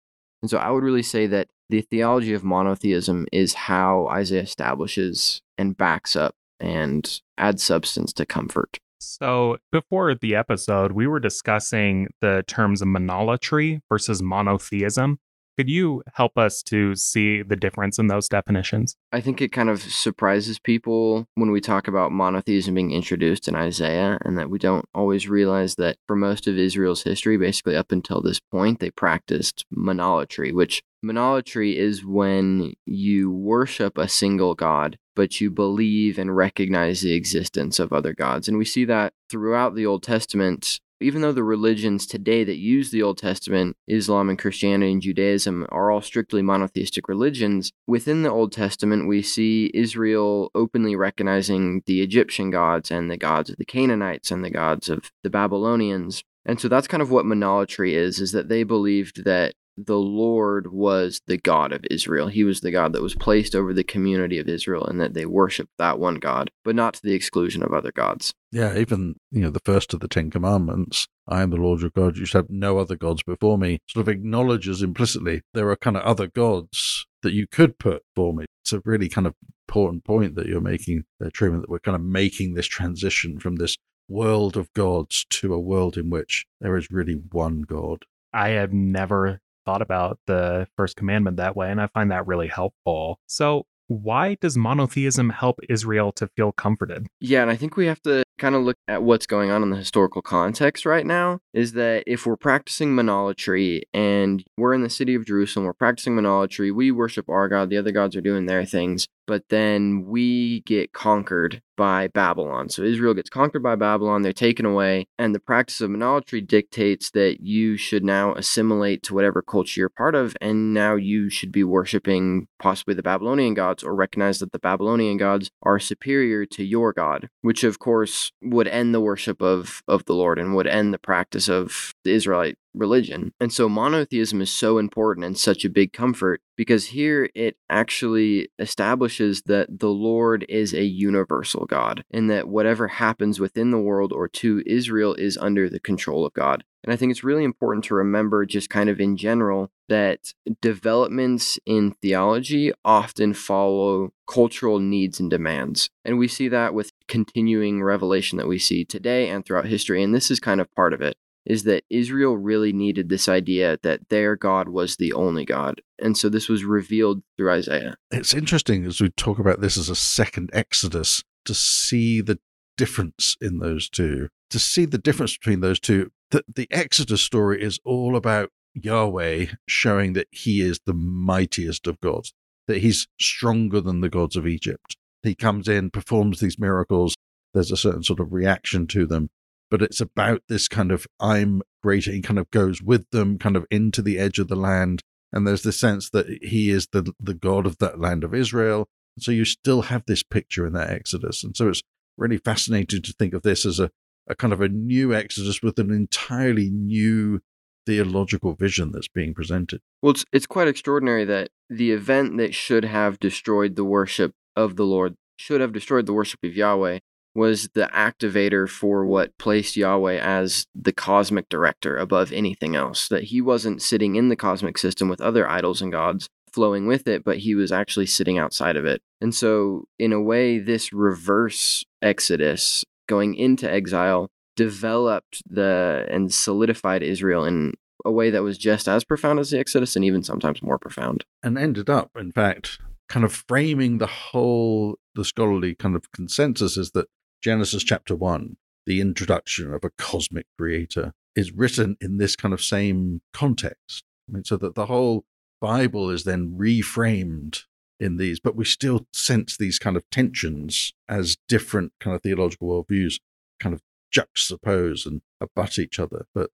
And 0.43 0.51
so 0.51 0.59
I 0.59 0.71
would 0.71 0.85
really 0.85 1.03
say 1.03 1.27
that 1.27 1.49
the 1.71 1.81
theology 1.83 2.35
of 2.35 2.45
monotheism 2.45 3.27
is 3.33 3.55
how 3.55 4.09
Isaiah 4.09 4.43
establishes 4.43 5.41
and 5.57 5.77
backs 5.77 6.17
up 6.17 6.35
and 6.59 7.21
adds 7.39 7.63
substance 7.63 8.13
to 8.15 8.27
comfort. 8.27 8.79
So, 8.99 9.57
before 9.73 10.15
the 10.15 10.35
episode, 10.35 10.93
we 10.93 11.07
were 11.07 11.21
discussing 11.21 12.09
the 12.21 12.45
terms 12.47 12.83
of 12.83 12.89
monolatry 12.89 13.81
versus 13.89 14.21
monotheism. 14.21 15.19
Could 15.57 15.69
you 15.69 16.03
help 16.15 16.39
us 16.39 16.63
to 16.65 16.95
see 16.95 17.43
the 17.43 17.57
difference 17.57 17.99
in 17.99 18.07
those 18.07 18.29
definitions? 18.29 18.97
I 19.13 19.21
think 19.21 19.41
it 19.41 19.53
kind 19.53 19.69
of 19.69 19.83
surprises 19.83 20.59
people 20.59 21.27
when 21.35 21.51
we 21.51 21.61
talk 21.61 21.89
about 21.89 22.13
monotheism 22.13 22.75
being 22.75 22.93
introduced 22.93 23.49
in 23.49 23.55
Isaiah, 23.55 24.19
and 24.25 24.39
that 24.39 24.51
we 24.51 24.59
don't 24.59 24.87
always 24.95 25.29
realize 25.29 25.75
that 25.77 25.97
for 26.07 26.17
most 26.17 26.47
of 26.47 26.57
Israel's 26.57 27.03
history, 27.03 27.37
basically 27.37 27.77
up 27.77 27.93
until 27.93 28.23
this 28.23 28.41
point, 28.51 28.81
they 28.81 28.91
practiced 28.91 29.67
monolatry, 29.75 30.53
which 30.53 30.83
monolatry 31.05 31.77
is 31.77 32.05
when 32.05 32.75
you 32.87 33.31
worship 33.31 33.97
a 33.97 34.09
single 34.09 34.55
god 34.55 34.99
but 35.17 35.39
you 35.39 35.51
believe 35.51 36.19
and 36.19 36.35
recognize 36.35 37.03
the 37.03 37.13
existence 37.13 37.79
of 37.79 37.93
other 37.93 38.15
gods. 38.15 38.49
And 38.49 38.57
we 38.57 38.65
see 38.65 38.87
that 38.87 39.13
throughout 39.29 39.75
the 39.75 39.85
Old 39.85 40.03
Testament 40.03 40.81
even 41.01 41.23
though 41.23 41.33
the 41.33 41.43
religions 41.43 42.07
today 42.07 42.45
that 42.45 42.59
use 42.59 42.91
the 42.91 43.03
Old 43.03 43.19
Testament, 43.19 43.77
Islam 43.87 44.29
and 44.29 44.39
Christianity 44.39 44.93
and 44.93 45.03
Judaism, 45.03 45.67
are 45.71 45.91
all 45.91 46.03
strictly 46.03 46.43
monotheistic 46.43 47.09
religions, 47.09 47.73
within 47.87 48.23
the 48.23 48.31
Old 48.31 48.53
Testament 48.53 49.09
we 49.09 49.23
see 49.23 49.71
Israel 49.75 50.51
openly 50.55 50.97
recognizing 50.97 51.83
the 51.87 52.03
Egyptian 52.03 52.51
gods 52.51 52.91
and 52.91 53.11
the 53.11 53.17
gods 53.17 53.51
of 53.51 53.57
the 53.57 53.65
Canaanites 53.65 54.31
and 54.31 54.45
the 54.45 54.51
gods 54.51 54.89
of 54.89 55.11
the 55.23 55.31
Babylonians. 55.31 56.23
And 56.47 56.61
so 56.61 56.69
that's 56.69 56.89
kind 56.89 57.03
of 57.03 57.11
what 57.11 57.27
monolatry 57.27 57.93
is, 57.93 58.19
is 58.19 58.33
that 58.33 58.49
they 58.49 58.63
believed 58.63 59.25
that 59.25 59.55
the 59.87 59.99
Lord 59.99 60.73
was 60.73 61.21
the 61.27 61.39
God 61.39 61.73
of 61.73 61.85
Israel. 61.91 62.29
He 62.29 62.45
was 62.45 62.61
the 62.61 62.71
God 62.71 62.93
that 62.93 63.03
was 63.03 63.15
placed 63.15 63.55
over 63.55 63.73
the 63.73 63.85
community 63.85 64.39
of 64.39 64.49
Israel 64.49 64.87
and 64.87 65.01
that 65.01 65.15
they 65.15 65.27
worshiped 65.27 65.73
that 65.79 65.99
one 65.99 66.17
God, 66.17 66.51
but 66.65 66.75
not 66.75 66.95
to 66.95 67.03
the 67.03 67.15
exclusion 67.15 67.63
of 67.63 67.73
other 67.73 67.93
gods. 67.93 68.33
Yeah, 68.53 68.77
even, 68.77 69.17
you 69.31 69.43
know, 69.43 69.51
the 69.51 69.61
first 69.65 69.95
of 69.95 70.01
the 70.01 70.09
Ten 70.09 70.31
Commandments, 70.31 71.07
I 71.29 71.43
am 71.43 71.51
the 71.51 71.57
Lord 71.57 71.81
your 71.81 71.91
God, 71.91 72.17
you 72.17 72.25
shall 72.25 72.43
have 72.43 72.51
no 72.51 72.79
other 72.79 72.97
gods 72.97 73.23
before 73.23 73.59
me, 73.59 73.79
sort 73.89 74.07
of 74.07 74.09
acknowledges 74.09 74.83
implicitly 74.83 75.43
there 75.55 75.71
are 75.71 75.77
kind 75.77 75.97
of 75.97 76.03
other 76.03 76.27
gods 76.27 77.07
that 77.23 77.33
you 77.33 77.47
could 77.47 77.79
put 77.79 78.03
for 78.17 78.33
me. 78.33 78.47
It's 78.63 78.73
a 78.73 78.83
really 78.85 79.09
kind 79.09 79.27
of 79.27 79.35
important 79.69 80.05
point 80.05 80.35
that 80.35 80.47
you're 80.47 80.61
making 80.61 81.05
there, 81.21 81.31
Truman, 81.31 81.61
that 81.61 81.71
we're 81.71 81.79
kind 81.79 81.95
of 81.95 82.03
making 82.03 82.55
this 82.55 82.67
transition 82.67 83.39
from 83.39 83.57
this 83.57 83.77
world 84.09 84.57
of 84.57 84.73
gods 84.73 85.25
to 85.31 85.55
a 85.55 85.61
world 85.61 85.97
in 85.97 86.11
which 86.11 86.45
there 86.61 86.77
is 86.77 86.91
really 86.91 87.15
one 87.15 87.63
God. 87.63 88.05
I 88.33 88.51
have 88.51 88.73
never 88.73 89.41
thought 89.71 89.83
about 89.83 90.19
the 90.27 90.67
first 90.77 90.97
commandment 90.97 91.37
that 91.37 91.55
way, 91.55 91.71
and 91.71 91.81
I 91.81 91.87
find 91.87 92.11
that 92.11 92.27
really 92.27 92.49
helpful. 92.49 93.21
So, 93.27 93.67
why 93.87 94.37
does 94.41 94.57
monotheism 94.57 95.31
help 95.31 95.59
Israel 95.69 96.13
to 96.13 96.29
feel 96.29 96.53
comforted? 96.53 97.09
Yeah, 97.21 97.43
and 97.43 97.51
I 97.51 97.57
think 97.57 97.77
we 97.77 97.87
have 97.87 98.01
to 98.03 98.23
kind 98.39 98.55
of 98.55 98.63
look 98.63 98.77
at 98.89 99.03
what's 99.03 99.27
going 99.27 99.51
on 99.51 99.63
in 99.63 99.71
the 99.71 99.77
historical 99.77 100.23
context 100.23 100.87
right 100.87 101.05
now 101.05 101.41
is 101.53 101.73
that 101.73 102.05
if 102.07 102.25
we're 102.25 102.37
practicing 102.37 102.95
monolatry 102.95 103.83
and 103.93 104.45
we're 104.57 104.75
in 104.75 104.83
the 104.83 104.91
city 104.91 105.15
of 105.15 105.27
Jerusalem, 105.27 105.67
we're 105.67 105.73
practicing 105.73 106.15
monolatry, 106.15 106.75
we 106.75 106.91
worship 106.91 107.29
our 107.29 107.49
God, 107.49 107.69
the 107.69 107.77
other 107.77 107.93
gods 107.93 108.17
are 108.17 108.21
doing 108.21 108.47
their 108.47 108.65
things, 108.65 109.09
but 109.27 109.45
then 109.51 110.07
we 110.07 110.61
get 110.63 110.93
conquered 110.93 111.61
by 111.81 112.09
Babylon. 112.09 112.69
So 112.69 112.83
Israel 112.83 113.15
gets 113.15 113.31
conquered 113.31 113.63
by 113.63 113.75
Babylon, 113.75 114.21
they're 114.21 114.35
taken 114.35 114.67
away, 114.67 115.07
and 115.19 115.35
the 115.35 115.41
practice 115.41 115.81
of 115.81 115.89
monolatry 115.89 116.47
dictates 116.47 117.11
that 117.13 117.39
you 117.41 117.79
should 117.79 118.05
now 118.05 118.35
assimilate 118.35 119.03
to 119.05 119.15
whatever 119.15 119.41
culture 119.41 119.81
you're 119.81 119.89
part 119.89 120.15
of, 120.15 120.37
and 120.43 120.75
now 120.75 120.95
you 120.95 121.31
should 121.31 121.51
be 121.51 121.65
worshiping 121.65 122.49
possibly 122.59 122.93
the 122.93 123.03
Babylonian 123.03 123.55
gods 123.55 123.83
or 123.83 123.95
recognize 123.95 124.41
that 124.41 124.53
the 124.53 124.59
Babylonian 124.59 125.17
gods 125.17 125.51
are 125.63 125.79
superior 125.79 126.45
to 126.45 126.63
your 126.63 126.93
God, 126.93 127.31
which 127.41 127.65
of 127.65 127.79
course 127.79 128.31
would 128.43 128.69
end 128.69 128.95
the 128.95 129.01
worship 129.01 129.41
of, 129.41 129.83
of 129.89 130.05
the 130.05 130.15
Lord 130.15 130.39
and 130.39 130.55
would 130.55 130.67
end 130.67 130.93
the 130.93 130.99
practice 130.99 131.49
of 131.49 131.95
the 132.05 132.13
Israelite 132.13 132.59
religion. 132.75 133.33
And 133.41 133.53
so 133.53 133.69
monotheism 133.69 134.41
is 134.41 134.51
so 134.53 134.79
important 134.79 135.27
and 135.27 135.39
such 135.39 135.65
a 135.65 135.71
big 135.71 135.93
comfort 135.93 136.41
because 136.57 136.87
here 136.87 137.31
it 137.35 137.57
actually 137.69 138.49
establishes 138.59 139.43
that 139.47 139.81
the 139.81 139.89
Lord 139.89 140.45
is 140.49 140.75
a 140.75 140.85
universal 140.85 141.67
God 141.71 142.05
and 142.11 142.29
that 142.29 142.49
whatever 142.49 142.89
happens 142.89 143.41
within 143.41 143.71
the 143.71 143.79
world 143.79 144.13
or 144.13 144.29
to 144.29 144.63
Israel 144.67 145.15
is 145.15 145.39
under 145.39 145.71
the 145.71 145.81
control 145.81 146.27
of 146.27 146.35
God. 146.35 146.65
And 146.85 146.93
I 146.93 146.97
think 146.97 147.11
it's 147.11 147.25
really 147.25 147.45
important 147.45 147.85
to 147.85 147.95
remember, 147.95 148.45
just 148.45 148.71
kind 148.71 148.91
of 148.91 149.01
in 149.01 149.17
general, 149.17 149.71
that 149.89 150.35
developments 150.61 151.59
in 151.67 151.93
theology 152.03 152.73
often 152.85 153.35
follow 153.35 154.13
cultural 154.27 154.79
needs 154.79 155.21
and 155.21 155.31
demands. 155.31 155.91
And 156.05 156.19
we 156.19 156.29
see 156.29 156.49
that 156.49 156.75
with 156.75 156.93
continuing 157.07 157.83
revelation 157.83 158.39
that 158.39 158.49
we 158.49 158.59
see 158.59 158.85
today 158.85 159.29
and 159.29 159.45
throughout 159.45 159.67
history. 159.67 160.03
And 160.03 160.15
this 160.15 160.31
is 160.31 160.41
kind 160.41 160.61
of 160.61 160.75
part 160.75 160.93
of 160.93 161.01
it 161.01 161.17
is 161.47 161.65
that 161.65 161.85
Israel 161.89 162.37
really 162.37 162.73
needed 162.73 163.09
this 163.09 163.29
idea 163.29 163.79
that 163.83 164.09
their 164.11 164.37
God 164.37 164.69
was 164.69 164.97
the 164.97 165.13
only 165.13 165.45
God. 165.45 165.81
And 165.99 166.17
so 166.17 166.29
this 166.29 166.49
was 166.49 166.65
revealed 166.65 167.23
through 167.37 167.51
Isaiah. 167.51 167.97
It's 168.11 168.35
interesting 168.35 168.85
as 168.85 169.01
we 169.01 169.09
talk 169.11 169.39
about 169.39 169.61
this 169.61 169.77
as 169.77 169.89
a 169.89 169.97
second 169.97 170.51
Exodus 170.53 171.25
to 171.45 171.55
see 171.55 172.21
the 172.21 172.39
difference 172.77 173.37
in 173.41 173.59
those 173.59 173.89
two, 173.89 174.29
to 174.51 174.59
see 174.59 174.85
the 174.85 174.99
difference 174.99 175.37
between 175.37 175.61
those 175.61 175.81
two. 175.81 176.11
That 176.31 176.45
the 176.55 176.69
Exodus 176.71 177.23
story 177.23 177.61
is 177.61 177.81
all 177.85 178.15
about 178.15 178.51
Yahweh 178.75 179.47
showing 179.67 180.13
that 180.13 180.29
he 180.31 180.61
is 180.61 180.79
the 180.87 180.95
mightiest 180.95 181.89
of 181.89 182.01
gods, 182.01 182.33
that 182.69 182.79
he's 182.79 183.09
stronger 183.21 183.81
than 183.81 184.01
the 184.01 184.09
gods 184.09 184.37
of 184.37 184.47
Egypt. 184.47 184.97
He 185.23 185.35
comes 185.35 185.67
in, 185.69 185.91
performs 185.91 186.39
these 186.39 186.59
miracles. 186.59 187.17
There's 187.53 187.73
a 187.73 187.77
certain 187.77 188.05
sort 188.05 188.21
of 188.21 188.33
reaction 188.33 188.87
to 188.89 189.07
them 189.07 189.31
but 189.71 189.83
it's 189.83 190.01
about 190.01 190.43
this 190.49 190.69
kind 190.69 190.91
of 190.91 191.07
I'm 191.21 191.63
greater. 191.83 192.11
He 192.11 192.21
kind 192.21 192.39
of 192.39 192.51
goes 192.51 192.83
with 192.83 193.09
them, 193.11 193.39
kind 193.39 193.57
of 193.57 193.67
into 193.71 194.03
the 194.03 194.19
edge 194.19 194.39
of 194.39 194.49
the 194.49 194.57
land, 194.57 195.03
and 195.33 195.47
there's 195.47 195.63
the 195.63 195.73
sense 195.73 196.11
that 196.11 196.27
he 196.43 196.71
is 196.71 196.89
the 196.93 197.13
the 197.21 197.35
God 197.35 197.67
of 197.67 197.79
that 197.79 198.01
land 198.01 198.25
of 198.25 198.35
Israel. 198.35 198.89
So 199.21 199.33
you 199.33 199.45
still 199.45 199.83
have 199.83 200.05
this 200.07 200.23
picture 200.23 200.67
in 200.67 200.73
that 200.73 200.91
Exodus, 200.91 201.45
and 201.45 201.57
so 201.57 201.69
it's 201.69 201.83
really 202.17 202.39
fascinating 202.39 203.03
to 203.03 203.13
think 203.13 203.35
of 203.35 203.43
this 203.43 203.65
as 203.65 203.81
a, 203.81 203.91
a 204.29 204.35
kind 204.35 204.53
of 204.53 204.61
a 204.61 204.69
new 204.69 205.15
Exodus 205.15 205.63
with 205.63 205.79
an 205.79 205.91
entirely 205.91 206.71
new 206.71 207.41
theological 207.87 208.55
vision 208.55 208.93
that's 208.93 209.09
being 209.09 209.35
presented. 209.35 209.81
Well, 210.03 210.13
it's, 210.13 210.25
it's 210.33 210.47
quite 210.47 210.69
extraordinary 210.69 211.25
that 211.25 211.49
the 211.69 211.93
event 211.93 212.37
that 212.37 212.55
should 212.55 212.85
have 212.85 213.19
destroyed 213.19 213.77
the 213.77 213.85
worship 213.85 214.33
of 214.55 214.77
the 214.77 214.85
Lord, 214.85 215.17
should 215.39 215.61
have 215.61 215.73
destroyed 215.73 216.07
the 216.07 216.13
worship 216.13 216.41
of 216.45 216.57
Yahweh, 216.57 216.99
was 217.35 217.71
the 217.75 217.89
activator 217.93 218.69
for 218.69 219.07
what 219.07 219.37
placed 219.39 219.77
Yahweh 219.77 220.19
as 220.19 220.67
the 220.75 220.93
cosmic 220.93 221.49
director 221.49 221.97
above 221.97 222.33
anything 222.33 222.75
else. 222.75 223.09
That 223.09 223.25
he 223.25 223.41
wasn't 223.41 223.83
sitting 223.83 224.17
in 224.17 224.29
the 224.29 224.37
cosmic 224.37 224.77
system 224.79 225.09
with 225.09 225.21
other 225.21 225.49
idols 225.49 225.81
and 225.81 225.93
gods 225.93 226.29
flowing 226.53 226.87
with 226.87 227.07
it, 227.07 227.25
but 227.25 227.39
he 227.39 227.55
was 227.55 227.73
actually 227.73 228.07
sitting 228.07 228.39
outside 228.39 228.77
of 228.77 228.85
it. 228.85 229.03
And 229.21 229.35
so, 229.35 229.85
in 229.99 230.13
a 230.13 230.21
way, 230.21 230.59
this 230.59 230.93
reverse 230.93 231.85
exodus 232.03 232.85
going 233.09 233.35
into 233.35 233.71
exile 233.71 234.29
developed 234.57 235.43
the 235.49 236.07
and 236.11 236.33
solidified 236.33 237.03
Israel 237.03 237.45
in 237.45 237.75
a 238.05 238.11
way 238.11 238.31
that 238.31 238.43
was 238.43 238.59
just 238.59 238.89
as 238.89 239.05
profound 239.05 239.39
as 239.39 239.51
the 239.51 239.59
Exodus 239.59 239.97
and 239.97 240.05
even 240.05 240.23
sometimes 240.23 240.63
more 240.63 240.79
profound. 240.79 241.25
And 241.43 241.59
ended 241.59 241.91
up, 241.91 242.11
in 242.17 242.33
fact, 242.33 242.79
kind 243.09 243.25
of 243.25 243.33
framing 243.33 243.99
the 243.99 244.07
whole 244.07 244.97
the 245.15 245.25
scholarly 245.25 245.75
kind 245.75 245.97
of 245.97 246.11
consensus 246.13 246.77
is 246.77 246.93
that 246.93 247.09
Genesis 247.43 247.83
chapter 247.83 248.15
one, 248.15 248.57
the 248.87 249.01
introduction 249.01 249.73
of 249.73 249.85
a 249.85 249.91
cosmic 249.99 250.47
creator, 250.59 251.13
is 251.35 251.53
written 251.53 251.97
in 252.01 252.19
this 252.19 252.37
kind 252.37 252.55
of 252.55 252.63
same 252.63 253.21
context. 253.33 254.05
I 254.29 254.33
mean, 254.33 254.45
so 254.45 254.57
that 254.59 254.75
the 254.75 254.87
whole 254.87 255.25
Bible 255.61 256.11
is 256.11 256.25
then 256.25 256.57
reframed 256.59 257.65
in 257.99 258.17
these, 258.17 258.41
but 258.41 258.57
we 258.57 258.65
still 258.65 259.07
sense 259.13 259.57
these 259.57 259.79
kind 259.79 259.97
of 259.97 260.09
tensions 260.11 260.93
as 261.09 261.37
different 261.49 261.93
kind 262.01 262.17
of 262.17 262.23
theological 262.23 262.69
worldviews 262.69 263.21
kind 263.61 263.75
of 263.75 263.83
juxtapose 264.13 265.07
and 265.07 265.21
abut 265.41 265.79
each 265.79 265.99
other. 265.99 266.27
But 266.35 266.51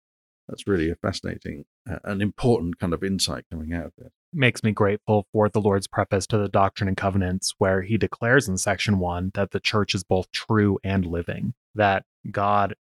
that's 0.47 0.67
really 0.67 0.89
a 0.89 0.95
fascinating, 0.95 1.65
uh, 1.89 1.99
an 2.03 2.21
important 2.21 2.79
kind 2.79 2.93
of 2.93 3.03
insight 3.03 3.45
coming 3.51 3.73
out 3.73 3.85
of 3.85 3.93
it. 3.97 4.11
Makes 4.33 4.63
me 4.63 4.71
grateful 4.71 5.27
for 5.31 5.49
the 5.49 5.61
Lord's 5.61 5.87
preface 5.87 6.27
to 6.27 6.37
the 6.37 6.49
Doctrine 6.49 6.87
and 6.87 6.97
Covenants, 6.97 7.53
where 7.57 7.83
he 7.83 7.97
declares 7.97 8.47
in 8.47 8.57
section 8.57 8.99
one 8.99 9.31
that 9.33 9.51
the 9.51 9.59
church 9.59 9.95
is 9.95 10.03
both 10.03 10.31
true 10.31 10.77
and 10.83 11.05
living, 11.05 11.53
that 11.73 12.03
God 12.29 12.75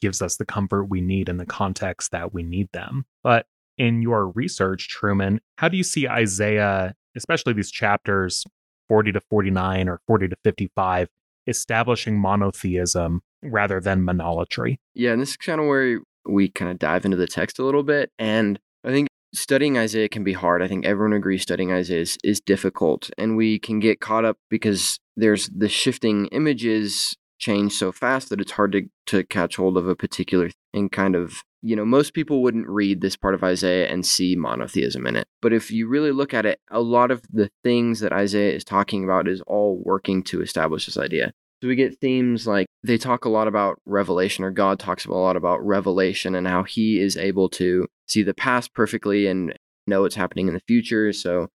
gives 0.00 0.22
us 0.22 0.36
the 0.36 0.46
comfort 0.46 0.84
we 0.84 1.00
need 1.00 1.28
in 1.28 1.36
the 1.36 1.46
context 1.46 2.12
that 2.12 2.32
we 2.32 2.42
need 2.42 2.68
them. 2.72 3.06
But 3.24 3.46
in 3.80 4.02
your 4.02 4.28
research, 4.28 4.88
Truman, 4.88 5.40
how 5.56 5.66
do 5.66 5.78
you 5.78 5.82
see 5.82 6.06
Isaiah, 6.06 6.94
especially 7.16 7.54
these 7.54 7.70
chapters 7.70 8.44
40 8.88 9.12
to 9.12 9.20
49 9.22 9.88
or 9.88 10.00
40 10.06 10.28
to 10.28 10.36
55, 10.44 11.08
establishing 11.46 12.20
monotheism 12.20 13.22
rather 13.42 13.80
than 13.80 14.02
monolatry? 14.02 14.76
Yeah, 14.94 15.12
and 15.12 15.22
this 15.22 15.30
is 15.30 15.36
kind 15.38 15.62
of 15.62 15.66
where 15.66 16.00
we 16.28 16.50
kind 16.50 16.70
of 16.70 16.78
dive 16.78 17.06
into 17.06 17.16
the 17.16 17.26
text 17.26 17.58
a 17.58 17.64
little 17.64 17.82
bit. 17.82 18.10
And 18.18 18.60
I 18.84 18.90
think 18.90 19.08
studying 19.34 19.78
Isaiah 19.78 20.10
can 20.10 20.24
be 20.24 20.34
hard. 20.34 20.62
I 20.62 20.68
think 20.68 20.84
everyone 20.84 21.14
agrees 21.14 21.40
studying 21.40 21.72
Isaiah 21.72 22.02
is, 22.02 22.18
is 22.22 22.38
difficult. 22.38 23.08
And 23.16 23.34
we 23.34 23.58
can 23.58 23.80
get 23.80 24.00
caught 24.00 24.26
up 24.26 24.36
because 24.50 24.98
there's 25.16 25.48
the 25.48 25.70
shifting 25.70 26.26
images 26.26 27.16
change 27.38 27.72
so 27.72 27.92
fast 27.92 28.28
that 28.28 28.42
it's 28.42 28.52
hard 28.52 28.72
to, 28.72 28.82
to 29.06 29.24
catch 29.24 29.56
hold 29.56 29.78
of 29.78 29.88
a 29.88 29.96
particular 29.96 30.50
and 30.74 30.92
kind 30.92 31.16
of 31.16 31.42
you 31.62 31.76
know 31.76 31.84
most 31.84 32.14
people 32.14 32.42
wouldn't 32.42 32.68
read 32.68 33.00
this 33.00 33.16
part 33.16 33.34
of 33.34 33.44
isaiah 33.44 33.88
and 33.88 34.06
see 34.06 34.34
monotheism 34.36 35.06
in 35.06 35.16
it 35.16 35.26
but 35.42 35.52
if 35.52 35.70
you 35.70 35.88
really 35.88 36.12
look 36.12 36.32
at 36.32 36.46
it 36.46 36.60
a 36.70 36.80
lot 36.80 37.10
of 37.10 37.22
the 37.32 37.50
things 37.62 38.00
that 38.00 38.12
isaiah 38.12 38.54
is 38.54 38.64
talking 38.64 39.04
about 39.04 39.28
is 39.28 39.42
all 39.46 39.80
working 39.84 40.22
to 40.22 40.40
establish 40.40 40.86
this 40.86 40.96
idea 40.96 41.32
so 41.62 41.68
we 41.68 41.74
get 41.74 42.00
themes 42.00 42.46
like 42.46 42.66
they 42.82 42.96
talk 42.96 43.26
a 43.26 43.30
lot 43.30 43.46
about 43.46 43.80
revelation, 43.84 44.44
or 44.44 44.50
God 44.50 44.78
talks 44.78 45.04
a 45.04 45.12
lot 45.12 45.36
about 45.36 45.64
revelation 45.64 46.34
and 46.34 46.48
how 46.48 46.62
he 46.62 46.98
is 46.98 47.18
able 47.18 47.50
to 47.50 47.86
see 48.06 48.22
the 48.22 48.32
past 48.32 48.72
perfectly 48.72 49.26
and 49.26 49.54
know 49.86 50.00
what's 50.02 50.14
happening 50.14 50.48
in 50.48 50.54
the 50.54 50.62
future. 50.66 51.12
So 51.12 51.48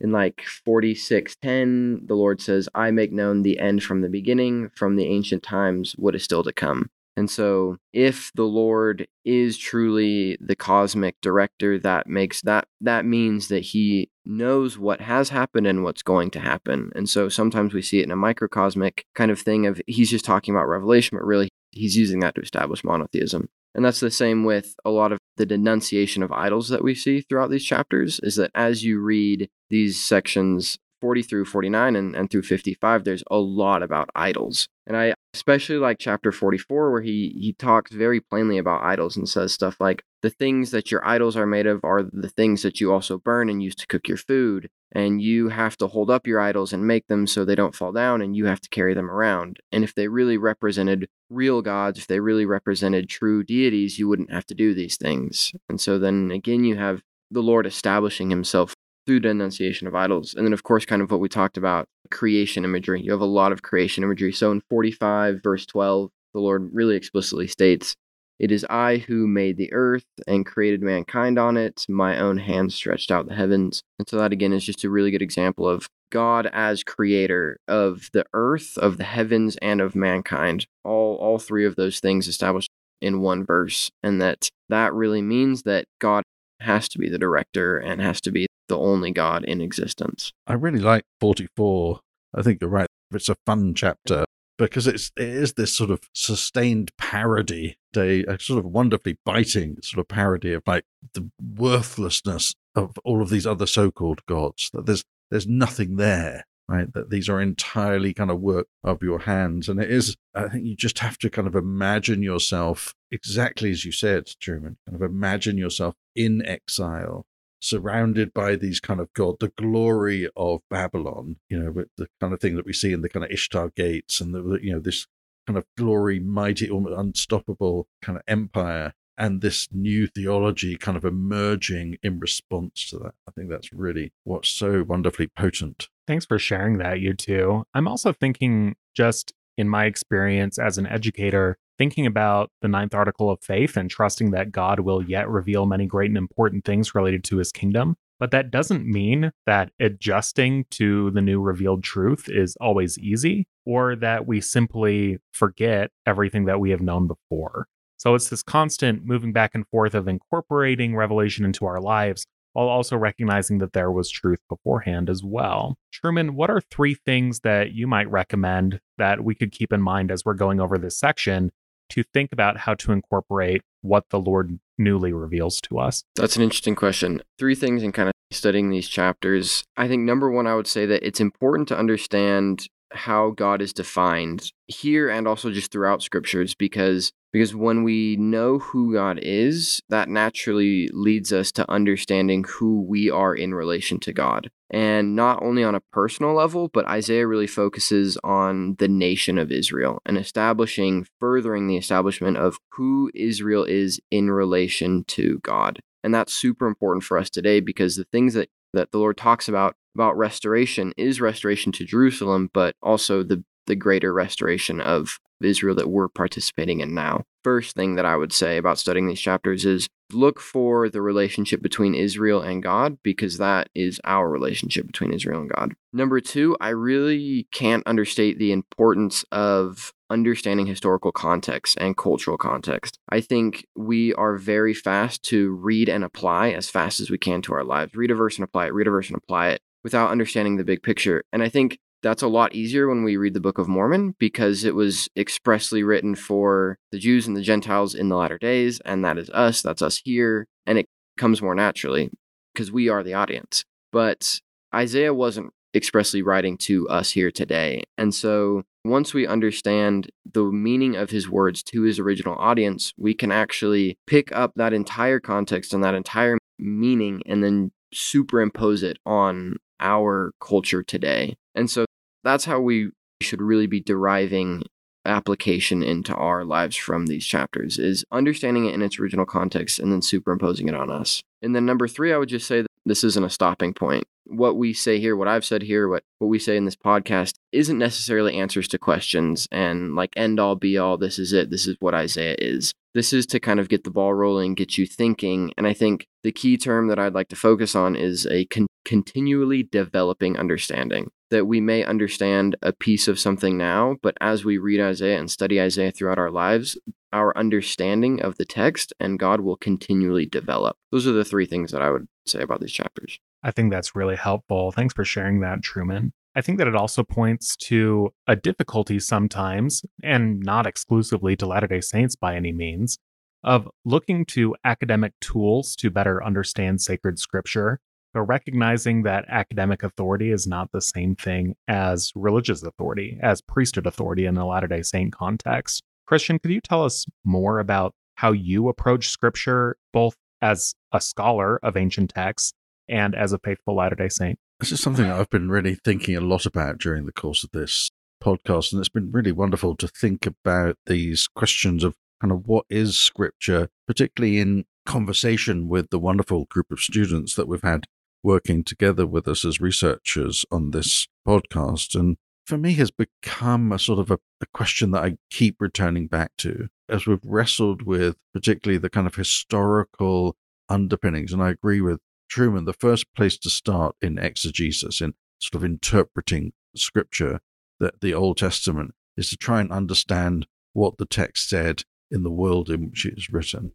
in 0.00 0.10
like 0.10 0.42
46:10, 0.66 2.06
the 2.08 2.16
Lord 2.16 2.40
says, 2.40 2.68
"I 2.74 2.90
make 2.90 3.12
known 3.12 3.42
the 3.42 3.60
end 3.60 3.84
from 3.84 4.00
the 4.00 4.08
beginning, 4.08 4.70
from 4.74 4.96
the 4.96 5.06
ancient 5.06 5.44
times 5.44 5.92
what 5.96 6.16
is 6.16 6.24
still 6.24 6.42
to 6.42 6.52
come." 6.52 6.90
And 7.16 7.30
so, 7.30 7.76
if 7.92 8.30
the 8.34 8.44
Lord 8.44 9.06
is 9.24 9.58
truly 9.58 10.38
the 10.40 10.56
cosmic 10.56 11.20
director, 11.20 11.78
that 11.78 12.06
makes 12.06 12.40
that 12.42 12.66
that 12.80 13.04
means 13.04 13.48
that 13.48 13.60
He 13.60 14.10
knows 14.24 14.78
what 14.78 15.02
has 15.02 15.28
happened 15.28 15.66
and 15.66 15.84
what's 15.84 16.02
going 16.02 16.30
to 16.30 16.40
happen. 16.40 16.90
And 16.94 17.08
so, 17.08 17.28
sometimes 17.28 17.74
we 17.74 17.82
see 17.82 18.00
it 18.00 18.04
in 18.04 18.10
a 18.10 18.16
microcosmic 18.16 19.04
kind 19.14 19.30
of 19.30 19.40
thing 19.40 19.66
of 19.66 19.80
He's 19.86 20.10
just 20.10 20.24
talking 20.24 20.54
about 20.54 20.68
revelation, 20.68 21.18
but 21.18 21.26
really 21.26 21.50
He's 21.70 21.96
using 21.96 22.20
that 22.20 22.34
to 22.36 22.40
establish 22.40 22.82
monotheism. 22.82 23.48
And 23.74 23.84
that's 23.84 24.00
the 24.00 24.10
same 24.10 24.44
with 24.44 24.74
a 24.84 24.90
lot 24.90 25.12
of 25.12 25.18
the 25.36 25.46
denunciation 25.46 26.22
of 26.22 26.32
idols 26.32 26.68
that 26.68 26.84
we 26.84 26.94
see 26.94 27.20
throughout 27.20 27.50
these 27.50 27.64
chapters. 27.64 28.20
Is 28.22 28.36
that 28.36 28.50
as 28.54 28.84
you 28.84 29.00
read 29.00 29.48
these 29.68 30.02
sections 30.02 30.78
40 31.02 31.22
through 31.22 31.44
49 31.46 31.96
and, 31.96 32.14
and 32.14 32.30
through 32.30 32.42
55, 32.42 33.04
there's 33.04 33.24
a 33.30 33.36
lot 33.36 33.82
about 33.82 34.08
idols. 34.14 34.68
And 34.86 34.96
I 34.96 35.14
especially 35.34 35.76
like 35.76 35.98
chapter 35.98 36.30
44, 36.32 36.90
where 36.90 37.00
he, 37.00 37.36
he 37.40 37.52
talks 37.54 37.92
very 37.92 38.20
plainly 38.20 38.58
about 38.58 38.82
idols 38.82 39.16
and 39.16 39.28
says 39.28 39.52
stuff 39.52 39.76
like, 39.80 40.04
the 40.20 40.30
things 40.30 40.70
that 40.70 40.90
your 40.90 41.04
idols 41.06 41.36
are 41.36 41.46
made 41.46 41.66
of 41.66 41.80
are 41.84 42.02
the 42.02 42.28
things 42.28 42.62
that 42.62 42.80
you 42.80 42.92
also 42.92 43.18
burn 43.18 43.48
and 43.48 43.62
use 43.62 43.74
to 43.74 43.86
cook 43.86 44.06
your 44.06 44.16
food. 44.16 44.68
And 44.94 45.20
you 45.22 45.48
have 45.48 45.76
to 45.78 45.86
hold 45.86 46.10
up 46.10 46.26
your 46.26 46.38
idols 46.38 46.72
and 46.72 46.86
make 46.86 47.06
them 47.06 47.26
so 47.26 47.44
they 47.44 47.54
don't 47.54 47.74
fall 47.74 47.92
down, 47.92 48.20
and 48.20 48.36
you 48.36 48.44
have 48.46 48.60
to 48.60 48.68
carry 48.68 48.94
them 48.94 49.10
around. 49.10 49.58
And 49.72 49.82
if 49.82 49.94
they 49.94 50.06
really 50.06 50.36
represented 50.36 51.08
real 51.30 51.62
gods, 51.62 51.98
if 51.98 52.06
they 52.06 52.20
really 52.20 52.44
represented 52.44 53.08
true 53.08 53.42
deities, 53.42 53.98
you 53.98 54.06
wouldn't 54.06 54.30
have 54.30 54.46
to 54.46 54.54
do 54.54 54.74
these 54.74 54.96
things. 54.96 55.52
And 55.68 55.80
so 55.80 55.98
then 55.98 56.30
again, 56.30 56.64
you 56.64 56.76
have 56.76 57.00
the 57.30 57.42
Lord 57.42 57.66
establishing 57.66 58.28
himself 58.28 58.76
through 59.06 59.20
denunciation 59.20 59.86
of 59.86 59.94
idols. 59.94 60.34
And 60.34 60.46
then, 60.46 60.52
of 60.52 60.62
course, 60.62 60.84
kind 60.84 61.02
of 61.02 61.10
what 61.10 61.20
we 61.20 61.28
talked 61.28 61.56
about 61.56 61.86
creation 62.10 62.64
imagery. 62.64 63.02
You 63.02 63.12
have 63.12 63.20
a 63.20 63.26
lot 63.26 63.52
of 63.52 63.62
creation 63.62 64.04
imagery. 64.04 64.32
So 64.32 64.52
in 64.52 64.62
45, 64.68 65.40
verse 65.42 65.66
12, 65.66 66.10
the 66.34 66.40
Lord 66.40 66.70
really 66.72 66.96
explicitly 66.96 67.46
states, 67.46 67.94
It 68.38 68.52
is 68.52 68.66
I 68.70 68.98
who 68.98 69.26
made 69.26 69.56
the 69.56 69.72
earth 69.72 70.06
and 70.26 70.46
created 70.46 70.82
mankind 70.82 71.38
on 71.38 71.56
it. 71.56 71.84
My 71.88 72.18
own 72.18 72.38
hand 72.38 72.72
stretched 72.72 73.10
out 73.10 73.28
the 73.28 73.34
heavens. 73.34 73.82
And 73.98 74.08
so 74.08 74.18
that, 74.18 74.32
again, 74.32 74.52
is 74.52 74.64
just 74.64 74.84
a 74.84 74.90
really 74.90 75.10
good 75.10 75.22
example 75.22 75.68
of 75.68 75.88
God 76.10 76.48
as 76.52 76.84
creator 76.84 77.58
of 77.66 78.10
the 78.12 78.24
earth, 78.34 78.76
of 78.76 78.98
the 78.98 79.04
heavens, 79.04 79.56
and 79.62 79.80
of 79.80 79.96
mankind. 79.96 80.66
All, 80.84 81.16
all 81.16 81.38
three 81.38 81.64
of 81.64 81.76
those 81.76 82.00
things 82.00 82.28
established 82.28 82.70
in 83.00 83.20
one 83.20 83.44
verse. 83.44 83.90
And 84.02 84.22
that 84.22 84.48
that 84.68 84.94
really 84.94 85.22
means 85.22 85.62
that 85.64 85.86
God 86.00 86.22
has 86.62 86.88
to 86.90 86.98
be 86.98 87.08
the 87.08 87.18
director 87.18 87.78
and 87.78 88.00
has 88.00 88.20
to 88.22 88.30
be 88.30 88.46
the 88.68 88.78
only 88.78 89.10
God 89.10 89.44
in 89.44 89.60
existence. 89.60 90.32
I 90.46 90.54
really 90.54 90.78
like 90.78 91.04
44. 91.20 92.00
I 92.34 92.42
think 92.42 92.60
you're 92.60 92.70
right. 92.70 92.86
It's 93.12 93.28
a 93.28 93.36
fun 93.46 93.74
chapter 93.74 94.24
because 94.58 94.86
it's 94.86 95.10
it 95.16 95.28
is 95.28 95.54
this 95.54 95.76
sort 95.76 95.90
of 95.90 96.00
sustained 96.14 96.90
parody, 96.96 97.76
a, 97.96 98.24
a 98.24 98.40
sort 98.40 98.58
of 98.58 98.64
wonderfully 98.64 99.18
biting 99.24 99.76
sort 99.82 100.00
of 100.00 100.08
parody 100.08 100.52
of 100.52 100.62
like 100.66 100.84
the 101.14 101.30
worthlessness 101.56 102.54
of 102.74 102.98
all 103.04 103.20
of 103.20 103.28
these 103.28 103.46
other 103.46 103.66
so-called 103.66 104.24
gods. 104.26 104.70
That 104.72 104.86
there's 104.86 105.04
there's 105.30 105.46
nothing 105.46 105.96
there 105.96 106.44
right? 106.68 106.92
That 106.94 107.10
these 107.10 107.28
are 107.28 107.40
entirely 107.40 108.14
kind 108.14 108.30
of 108.30 108.40
work 108.40 108.66
of 108.82 109.02
your 109.02 109.20
hands. 109.20 109.68
And 109.68 109.80
it 109.80 109.90
is, 109.90 110.16
I 110.34 110.48
think 110.48 110.64
you 110.64 110.74
just 110.74 111.00
have 111.00 111.18
to 111.18 111.30
kind 111.30 111.46
of 111.46 111.54
imagine 111.54 112.22
yourself 112.22 112.94
exactly 113.10 113.70
as 113.70 113.84
you 113.84 113.92
said, 113.92 114.30
Truman, 114.40 114.78
kind 114.86 114.96
of 114.96 115.02
imagine 115.02 115.58
yourself 115.58 115.94
in 116.14 116.44
exile, 116.44 117.26
surrounded 117.60 118.32
by 118.34 118.56
these 118.56 118.80
kind 118.80 119.00
of 119.00 119.12
God, 119.14 119.36
the 119.40 119.52
glory 119.56 120.28
of 120.36 120.60
Babylon, 120.68 121.36
you 121.48 121.58
know, 121.58 121.84
the 121.96 122.08
kind 122.20 122.32
of 122.32 122.40
thing 122.40 122.56
that 122.56 122.66
we 122.66 122.72
see 122.72 122.92
in 122.92 123.02
the 123.02 123.08
kind 123.08 123.24
of 123.24 123.30
Ishtar 123.30 123.70
gates 123.76 124.20
and 124.20 124.34
the, 124.34 124.58
you 124.62 124.72
know, 124.72 124.80
this 124.80 125.06
kind 125.46 125.56
of 125.56 125.64
glory, 125.76 126.20
mighty, 126.20 126.70
almost 126.70 126.98
unstoppable 126.98 127.88
kind 128.00 128.16
of 128.16 128.22
empire 128.26 128.94
and 129.18 129.40
this 129.40 129.68
new 129.70 130.06
theology 130.06 130.76
kind 130.76 130.96
of 130.96 131.04
emerging 131.04 131.98
in 132.02 132.18
response 132.18 132.88
to 132.90 132.98
that. 132.98 133.14
I 133.28 133.30
think 133.32 133.50
that's 133.50 133.72
really 133.72 134.12
what's 134.24 134.48
so 134.48 134.82
wonderfully 134.82 135.28
potent. 135.28 135.88
Thanks 136.06 136.24
for 136.24 136.38
sharing 136.38 136.78
that, 136.78 137.00
you 137.00 137.14
two. 137.14 137.64
I'm 137.74 137.86
also 137.86 138.12
thinking, 138.12 138.74
just 138.94 139.32
in 139.56 139.68
my 139.68 139.84
experience 139.84 140.58
as 140.58 140.78
an 140.78 140.86
educator, 140.86 141.58
thinking 141.82 142.06
about 142.06 142.48
the 142.60 142.68
ninth 142.68 142.94
article 142.94 143.28
of 143.28 143.42
faith 143.42 143.76
and 143.76 143.90
trusting 143.90 144.30
that 144.30 144.52
God 144.52 144.78
will 144.78 145.02
yet 145.02 145.28
reveal 145.28 145.66
many 145.66 145.84
great 145.84 146.12
and 146.12 146.16
important 146.16 146.64
things 146.64 146.94
related 146.94 147.24
to 147.24 147.38
his 147.38 147.50
kingdom. 147.50 147.96
But 148.20 148.30
that 148.30 148.52
doesn't 148.52 148.86
mean 148.86 149.32
that 149.46 149.72
adjusting 149.80 150.66
to 150.70 151.10
the 151.10 151.20
new 151.20 151.40
revealed 151.40 151.82
truth 151.82 152.28
is 152.28 152.56
always 152.60 153.00
easy 153.00 153.48
or 153.66 153.96
that 153.96 154.28
we 154.28 154.40
simply 154.40 155.18
forget 155.32 155.90
everything 156.06 156.44
that 156.44 156.60
we 156.60 156.70
have 156.70 156.80
known 156.80 157.08
before. 157.08 157.66
So 157.96 158.14
it's 158.14 158.28
this 158.28 158.44
constant 158.44 159.04
moving 159.04 159.32
back 159.32 159.50
and 159.52 159.66
forth 159.66 159.96
of 159.96 160.06
incorporating 160.06 160.94
revelation 160.94 161.44
into 161.44 161.66
our 161.66 161.80
lives 161.80 162.24
while 162.52 162.68
also 162.68 162.96
recognizing 162.96 163.58
that 163.58 163.72
there 163.72 163.90
was 163.90 164.08
truth 164.08 164.38
beforehand 164.48 165.10
as 165.10 165.24
well. 165.24 165.76
Truman, 165.92 166.36
what 166.36 166.48
are 166.48 166.60
three 166.60 166.94
things 166.94 167.40
that 167.40 167.72
you 167.72 167.88
might 167.88 168.08
recommend 168.08 168.78
that 168.98 169.24
we 169.24 169.34
could 169.34 169.50
keep 169.50 169.72
in 169.72 169.82
mind 169.82 170.12
as 170.12 170.24
we're 170.24 170.34
going 170.34 170.60
over 170.60 170.78
this 170.78 170.96
section 170.96 171.50
to 171.92 172.02
think 172.02 172.32
about 172.32 172.56
how 172.56 172.74
to 172.74 172.92
incorporate 172.92 173.62
what 173.82 174.08
the 174.10 174.18
Lord 174.18 174.58
newly 174.78 175.12
reveals 175.12 175.60
to 175.62 175.78
us? 175.78 176.04
That's 176.16 176.36
an 176.36 176.42
interesting 176.42 176.74
question. 176.74 177.22
Three 177.38 177.54
things 177.54 177.82
in 177.82 177.92
kind 177.92 178.08
of 178.08 178.14
studying 178.30 178.70
these 178.70 178.88
chapters. 178.88 179.64
I 179.76 179.88
think 179.88 180.02
number 180.02 180.30
one, 180.30 180.46
I 180.46 180.54
would 180.54 180.66
say 180.66 180.86
that 180.86 181.06
it's 181.06 181.20
important 181.20 181.68
to 181.68 181.78
understand 181.78 182.68
how 182.92 183.30
God 183.30 183.62
is 183.62 183.72
defined 183.72 184.52
here 184.66 185.08
and 185.08 185.26
also 185.26 185.50
just 185.50 185.70
throughout 185.70 186.02
scriptures 186.02 186.54
because 186.54 187.12
because 187.32 187.54
when 187.54 187.82
we 187.82 188.16
know 188.16 188.58
who 188.58 188.92
God 188.92 189.18
is, 189.22 189.80
that 189.88 190.08
naturally 190.08 190.88
leads 190.92 191.32
us 191.32 191.50
to 191.52 191.70
understanding 191.70 192.44
who 192.46 192.82
we 192.82 193.10
are 193.10 193.34
in 193.34 193.54
relation 193.54 193.98
to 194.00 194.12
God. 194.12 194.50
And 194.70 195.16
not 195.16 195.42
only 195.42 195.64
on 195.64 195.74
a 195.74 195.82
personal 195.92 196.34
level, 196.34 196.68
but 196.68 196.86
Isaiah 196.86 197.26
really 197.26 197.46
focuses 197.46 198.18
on 198.22 198.76
the 198.78 198.88
nation 198.88 199.38
of 199.38 199.50
Israel 199.50 200.00
and 200.04 200.18
establishing, 200.18 201.06
furthering 201.20 201.66
the 201.66 201.76
establishment 201.76 202.36
of 202.36 202.58
who 202.72 203.10
Israel 203.14 203.64
is 203.64 204.00
in 204.10 204.30
relation 204.30 205.04
to 205.08 205.40
God. 205.42 205.80
And 206.04 206.14
that's 206.14 206.32
super 206.32 206.66
important 206.66 207.04
for 207.04 207.16
us 207.16 207.30
today 207.30 207.60
because 207.60 207.96
the 207.96 208.04
things 208.04 208.34
that, 208.34 208.48
that 208.72 208.92
the 208.92 208.98
Lord 208.98 209.16
talks 209.16 209.48
about 209.48 209.76
about 209.94 210.16
restoration 210.16 210.92
is 210.96 211.20
restoration 211.20 211.70
to 211.72 211.84
Jerusalem, 211.84 212.48
but 212.54 212.74
also 212.82 213.22
the 213.22 213.44
the 213.66 213.76
greater 213.76 214.12
restoration 214.12 214.80
of 214.80 215.18
Israel 215.44 215.74
that 215.76 215.90
we're 215.90 216.08
participating 216.08 216.80
in 216.80 216.94
now. 216.94 217.24
First 217.44 217.74
thing 217.74 217.96
that 217.96 218.06
I 218.06 218.16
would 218.16 218.32
say 218.32 218.56
about 218.56 218.78
studying 218.78 219.08
these 219.08 219.20
chapters 219.20 219.64
is 219.64 219.88
look 220.12 220.38
for 220.38 220.88
the 220.88 221.02
relationship 221.02 221.62
between 221.62 221.94
Israel 221.94 222.40
and 222.40 222.62
God 222.62 222.98
because 223.02 223.38
that 223.38 223.68
is 223.74 224.00
our 224.04 224.30
relationship 224.30 224.86
between 224.86 225.12
Israel 225.12 225.40
and 225.40 225.50
God. 225.50 225.72
Number 225.92 226.20
two, 226.20 226.56
I 226.60 226.68
really 226.68 227.48
can't 227.52 227.82
understate 227.86 228.38
the 228.38 228.52
importance 228.52 229.24
of 229.32 229.92
understanding 230.10 230.66
historical 230.66 231.10
context 231.10 231.76
and 231.80 231.96
cultural 231.96 232.36
context. 232.36 232.98
I 233.08 233.20
think 233.20 233.66
we 233.74 234.12
are 234.14 234.36
very 234.36 234.74
fast 234.74 235.22
to 235.24 235.52
read 235.52 235.88
and 235.88 236.04
apply 236.04 236.50
as 236.50 236.68
fast 236.68 237.00
as 237.00 237.10
we 237.10 237.18
can 237.18 237.42
to 237.42 237.54
our 237.54 237.64
lives. 237.64 237.94
Read 237.94 238.10
a 238.10 238.14
verse 238.14 238.36
and 238.36 238.44
apply 238.44 238.66
it, 238.66 238.74
read 238.74 238.86
a 238.86 238.90
verse 238.90 239.08
and 239.08 239.16
apply 239.16 239.48
it 239.48 239.62
without 239.82 240.10
understanding 240.10 240.56
the 240.58 240.64
big 240.64 240.82
picture. 240.82 241.24
And 241.32 241.42
I 241.42 241.48
think 241.48 241.78
that's 242.02 242.22
a 242.22 242.28
lot 242.28 242.54
easier 242.54 242.88
when 242.88 243.04
we 243.04 243.16
read 243.16 243.34
the 243.34 243.40
Book 243.40 243.58
of 243.58 243.68
Mormon 243.68 244.14
because 244.18 244.64
it 244.64 244.74
was 244.74 245.08
expressly 245.16 245.82
written 245.82 246.14
for 246.14 246.78
the 246.90 246.98
Jews 246.98 247.26
and 247.26 247.36
the 247.36 247.42
Gentiles 247.42 247.94
in 247.94 248.08
the 248.08 248.16
latter 248.16 248.38
days, 248.38 248.80
and 248.84 249.04
that 249.04 249.18
is 249.18 249.30
us, 249.30 249.62
that's 249.62 249.82
us 249.82 250.00
here, 250.04 250.46
and 250.66 250.78
it 250.78 250.86
comes 251.16 251.40
more 251.40 251.54
naturally 251.54 252.10
because 252.52 252.72
we 252.72 252.88
are 252.88 253.02
the 253.02 253.14
audience. 253.14 253.64
But 253.92 254.40
Isaiah 254.74 255.14
wasn't 255.14 255.52
expressly 255.74 256.22
writing 256.22 256.58
to 256.58 256.88
us 256.88 257.10
here 257.12 257.30
today. 257.30 257.82
And 257.96 258.14
so 258.14 258.62
once 258.84 259.14
we 259.14 259.26
understand 259.26 260.10
the 260.30 260.44
meaning 260.44 260.96
of 260.96 261.10
his 261.10 261.28
words 261.28 261.62
to 261.62 261.82
his 261.82 261.98
original 261.98 262.34
audience, 262.36 262.92
we 262.98 263.14
can 263.14 263.30
actually 263.30 263.96
pick 264.06 264.32
up 264.32 264.52
that 264.56 264.72
entire 264.72 265.20
context 265.20 265.72
and 265.72 265.82
that 265.84 265.94
entire 265.94 266.36
meaning 266.58 267.22
and 267.26 267.42
then 267.42 267.70
superimpose 267.94 268.82
it 268.82 268.98
on 269.06 269.56
our 269.80 270.32
culture 270.40 270.82
today. 270.82 271.36
And 271.54 271.70
so 271.70 271.84
that's 272.24 272.44
how 272.44 272.60
we 272.60 272.90
should 273.20 273.40
really 273.40 273.66
be 273.66 273.80
deriving 273.80 274.62
application 275.04 275.82
into 275.82 276.14
our 276.14 276.44
lives 276.44 276.76
from 276.76 277.06
these 277.06 277.26
chapters 277.26 277.78
is 277.78 278.04
understanding 278.12 278.66
it 278.66 278.74
in 278.74 278.82
its 278.82 278.98
original 278.98 279.26
context 279.26 279.78
and 279.78 279.92
then 279.92 280.02
superimposing 280.02 280.68
it 280.68 280.74
on 280.74 280.90
us. 280.90 281.22
And 281.42 281.54
then 281.56 281.66
number 281.66 281.88
3 281.88 282.12
I 282.12 282.18
would 282.18 282.28
just 282.28 282.46
say 282.46 282.62
that 282.62 282.68
this 282.84 283.04
isn't 283.04 283.24
a 283.24 283.30
stopping 283.30 283.74
point. 283.74 284.04
What 284.24 284.56
we 284.56 284.72
say 284.72 285.00
here, 285.00 285.16
what 285.16 285.28
I've 285.28 285.44
said 285.44 285.62
here, 285.62 285.88
what 285.88 286.04
what 286.18 286.28
we 286.28 286.38
say 286.38 286.56
in 286.56 286.64
this 286.64 286.76
podcast 286.76 287.34
isn't 287.50 287.78
necessarily 287.78 288.36
answers 288.36 288.68
to 288.68 288.78
questions 288.78 289.48
and 289.50 289.94
like 289.94 290.12
end 290.16 290.38
all 290.38 290.54
be 290.54 290.78
all 290.78 290.96
this 290.96 291.18
is 291.18 291.32
it. 291.32 291.50
This 291.50 291.66
is 291.66 291.76
what 291.80 291.94
Isaiah 291.94 292.36
is. 292.38 292.72
This 292.94 293.12
is 293.12 293.26
to 293.26 293.40
kind 293.40 293.58
of 293.58 293.68
get 293.68 293.84
the 293.84 293.90
ball 293.90 294.14
rolling, 294.14 294.54
get 294.54 294.76
you 294.76 294.86
thinking, 294.86 295.52
and 295.56 295.66
I 295.66 295.72
think 295.72 296.06
the 296.22 296.32
key 296.32 296.58
term 296.58 296.88
that 296.88 296.98
I'd 296.98 297.14
like 297.14 297.28
to 297.28 297.36
focus 297.36 297.74
on 297.74 297.96
is 297.96 298.26
a 298.26 298.44
con- 298.46 298.66
continually 298.84 299.62
developing 299.62 300.36
understanding 300.36 301.10
that 301.32 301.46
we 301.46 301.60
may 301.60 301.82
understand 301.82 302.56
a 302.62 302.72
piece 302.72 303.08
of 303.08 303.18
something 303.18 303.56
now, 303.56 303.96
but 304.02 304.16
as 304.20 304.44
we 304.44 304.58
read 304.58 304.80
Isaiah 304.80 305.18
and 305.18 305.30
study 305.30 305.60
Isaiah 305.60 305.90
throughout 305.90 306.18
our 306.18 306.30
lives, 306.30 306.78
our 307.10 307.36
understanding 307.36 308.20
of 308.22 308.36
the 308.36 308.44
text 308.44 308.92
and 309.00 309.18
God 309.18 309.40
will 309.40 309.56
continually 309.56 310.26
develop. 310.26 310.76
Those 310.90 311.06
are 311.06 311.12
the 311.12 311.24
three 311.24 311.46
things 311.46 311.72
that 311.72 311.82
I 311.82 311.90
would 311.90 312.06
say 312.26 312.42
about 312.42 312.60
these 312.60 312.72
chapters. 312.72 313.18
I 313.42 313.50
think 313.50 313.72
that's 313.72 313.96
really 313.96 314.16
helpful. 314.16 314.72
Thanks 314.72 314.94
for 314.94 315.04
sharing 315.04 315.40
that, 315.40 315.62
Truman. 315.62 316.12
I 316.36 316.42
think 316.42 316.58
that 316.58 316.68
it 316.68 316.76
also 316.76 317.02
points 317.02 317.56
to 317.56 318.12
a 318.26 318.36
difficulty 318.36 319.00
sometimes, 319.00 319.82
and 320.02 320.40
not 320.40 320.66
exclusively 320.66 321.34
to 321.36 321.46
Latter 321.46 321.66
day 321.66 321.80
Saints 321.80 322.14
by 322.14 322.36
any 322.36 322.52
means, 322.52 322.98
of 323.42 323.68
looking 323.84 324.24
to 324.26 324.54
academic 324.64 325.12
tools 325.20 325.74
to 325.76 325.90
better 325.90 326.22
understand 326.22 326.80
sacred 326.80 327.18
scripture 327.18 327.80
but 328.12 328.22
recognizing 328.22 329.02
that 329.02 329.24
academic 329.28 329.82
authority 329.82 330.30
is 330.30 330.46
not 330.46 330.70
the 330.72 330.80
same 330.80 331.16
thing 331.16 331.54
as 331.68 332.12
religious 332.14 332.62
authority, 332.62 333.18
as 333.22 333.40
priesthood 333.40 333.86
authority 333.86 334.26
in 334.26 334.34
the 334.34 334.44
Latter 334.44 334.66
day 334.66 334.82
Saint 334.82 335.12
context. 335.12 335.82
Kristian, 336.10 336.40
could 336.42 336.50
you 336.50 336.60
tell 336.60 336.84
us 336.84 337.06
more 337.24 337.58
about 337.58 337.94
how 338.16 338.32
you 338.32 338.68
approach 338.68 339.08
scripture, 339.08 339.76
both 339.92 340.14
as 340.40 340.74
a 340.92 341.00
scholar 341.00 341.58
of 341.62 341.76
ancient 341.76 342.10
texts 342.10 342.52
and 342.88 343.14
as 343.14 343.32
a 343.32 343.38
faithful 343.38 343.76
Latter 343.76 343.96
day 343.96 344.08
Saint? 344.08 344.38
This 344.60 344.72
is 344.72 344.80
something 344.80 345.10
I've 345.10 345.30
been 345.30 345.48
really 345.48 345.74
thinking 345.74 346.16
a 346.16 346.20
lot 346.20 346.46
about 346.46 346.78
during 346.78 347.06
the 347.06 347.12
course 347.12 347.42
of 347.42 347.50
this 347.52 347.90
podcast, 348.22 348.72
and 348.72 348.80
it's 348.80 348.88
been 348.88 349.10
really 349.10 349.32
wonderful 349.32 349.74
to 349.76 349.88
think 349.88 350.26
about 350.26 350.76
these 350.86 351.26
questions 351.26 351.82
of 351.82 351.96
kind 352.20 352.30
of 352.30 352.46
what 352.46 352.64
is 352.70 352.96
scripture, 352.96 353.68
particularly 353.86 354.38
in 354.38 354.64
conversation 354.86 355.68
with 355.68 355.90
the 355.90 355.98
wonderful 355.98 356.44
group 356.44 356.70
of 356.70 356.80
students 356.80 357.34
that 357.34 357.48
we've 357.48 357.62
had 357.62 357.86
working 358.22 358.64
together 358.64 359.06
with 359.06 359.26
us 359.26 359.44
as 359.44 359.60
researchers 359.60 360.44
on 360.50 360.70
this 360.70 361.08
podcast. 361.26 361.98
And 361.98 362.16
for 362.44 362.58
me, 362.58 362.74
has 362.74 362.90
become 362.90 363.72
a 363.72 363.78
sort 363.78 363.98
of 363.98 364.10
a, 364.10 364.18
a, 364.40 364.46
question 364.52 364.90
that 364.92 365.04
I 365.04 365.16
keep 365.30 365.56
returning 365.60 366.06
back 366.06 366.32
to 366.38 366.68
as 366.88 367.06
we've 367.06 367.24
wrestled 367.24 367.82
with 367.82 368.16
particularly 368.32 368.78
the 368.78 368.90
kind 368.90 369.06
of 369.06 369.14
historical 369.14 370.36
underpinnings. 370.68 371.32
And 371.32 371.42
I 371.42 371.50
agree 371.50 371.80
with 371.80 372.00
Truman, 372.28 372.64
the 372.64 372.72
first 372.72 373.12
place 373.14 373.36
to 373.38 373.50
start 373.50 373.96
in 374.00 374.18
exegesis, 374.18 375.00
in 375.00 375.14
sort 375.38 375.54
of 375.54 375.64
interpreting 375.64 376.52
scripture, 376.74 377.40
that 377.78 378.00
the 378.00 378.14
Old 378.14 378.38
Testament, 378.38 378.94
is 379.16 379.30
to 379.30 379.36
try 379.36 379.60
and 379.60 379.70
understand 379.70 380.46
what 380.72 380.96
the 380.98 381.06
text 381.06 381.48
said 381.48 381.84
in 382.10 382.22
the 382.22 382.30
world 382.30 382.70
in 382.70 382.86
which 382.86 383.04
it 383.04 383.14
is 383.18 383.30
written. 383.30 383.72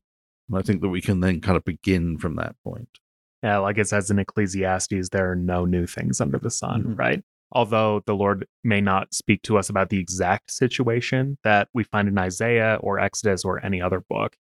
And 0.49 0.57
I 0.57 0.61
think 0.61 0.81
that 0.81 0.89
we 0.89 1.01
can 1.01 1.19
then 1.19 1.41
kind 1.41 1.57
of 1.57 1.65
begin 1.65 2.17
from 2.17 2.35
that 2.35 2.55
point. 2.63 2.99
Yeah, 3.43 3.57
like 3.59 3.77
it 3.77 3.87
says 3.87 4.09
in 4.09 4.19
Ecclesiastes, 4.19 5.09
there 5.09 5.31
are 5.31 5.35
no 5.35 5.65
new 5.65 5.85
things 5.85 6.19
under 6.19 6.37
the 6.39 6.49
sun, 6.49 6.83
Mhm. 6.83 6.97
right? 6.99 7.23
Although 7.51 8.01
the 8.05 8.15
Lord 8.15 8.45
may 8.63 8.81
not 8.81 9.13
speak 9.13 9.41
to 9.43 9.57
us 9.57 9.69
about 9.69 9.89
the 9.89 9.99
exact 9.99 10.51
situation 10.51 11.37
that 11.43 11.69
we 11.73 11.83
find 11.83 12.07
in 12.07 12.17
Isaiah 12.17 12.77
or 12.81 12.99
Exodus 12.99 13.45
or 13.45 13.63
any 13.63 13.81
other 13.81 14.01
book, 14.09 14.35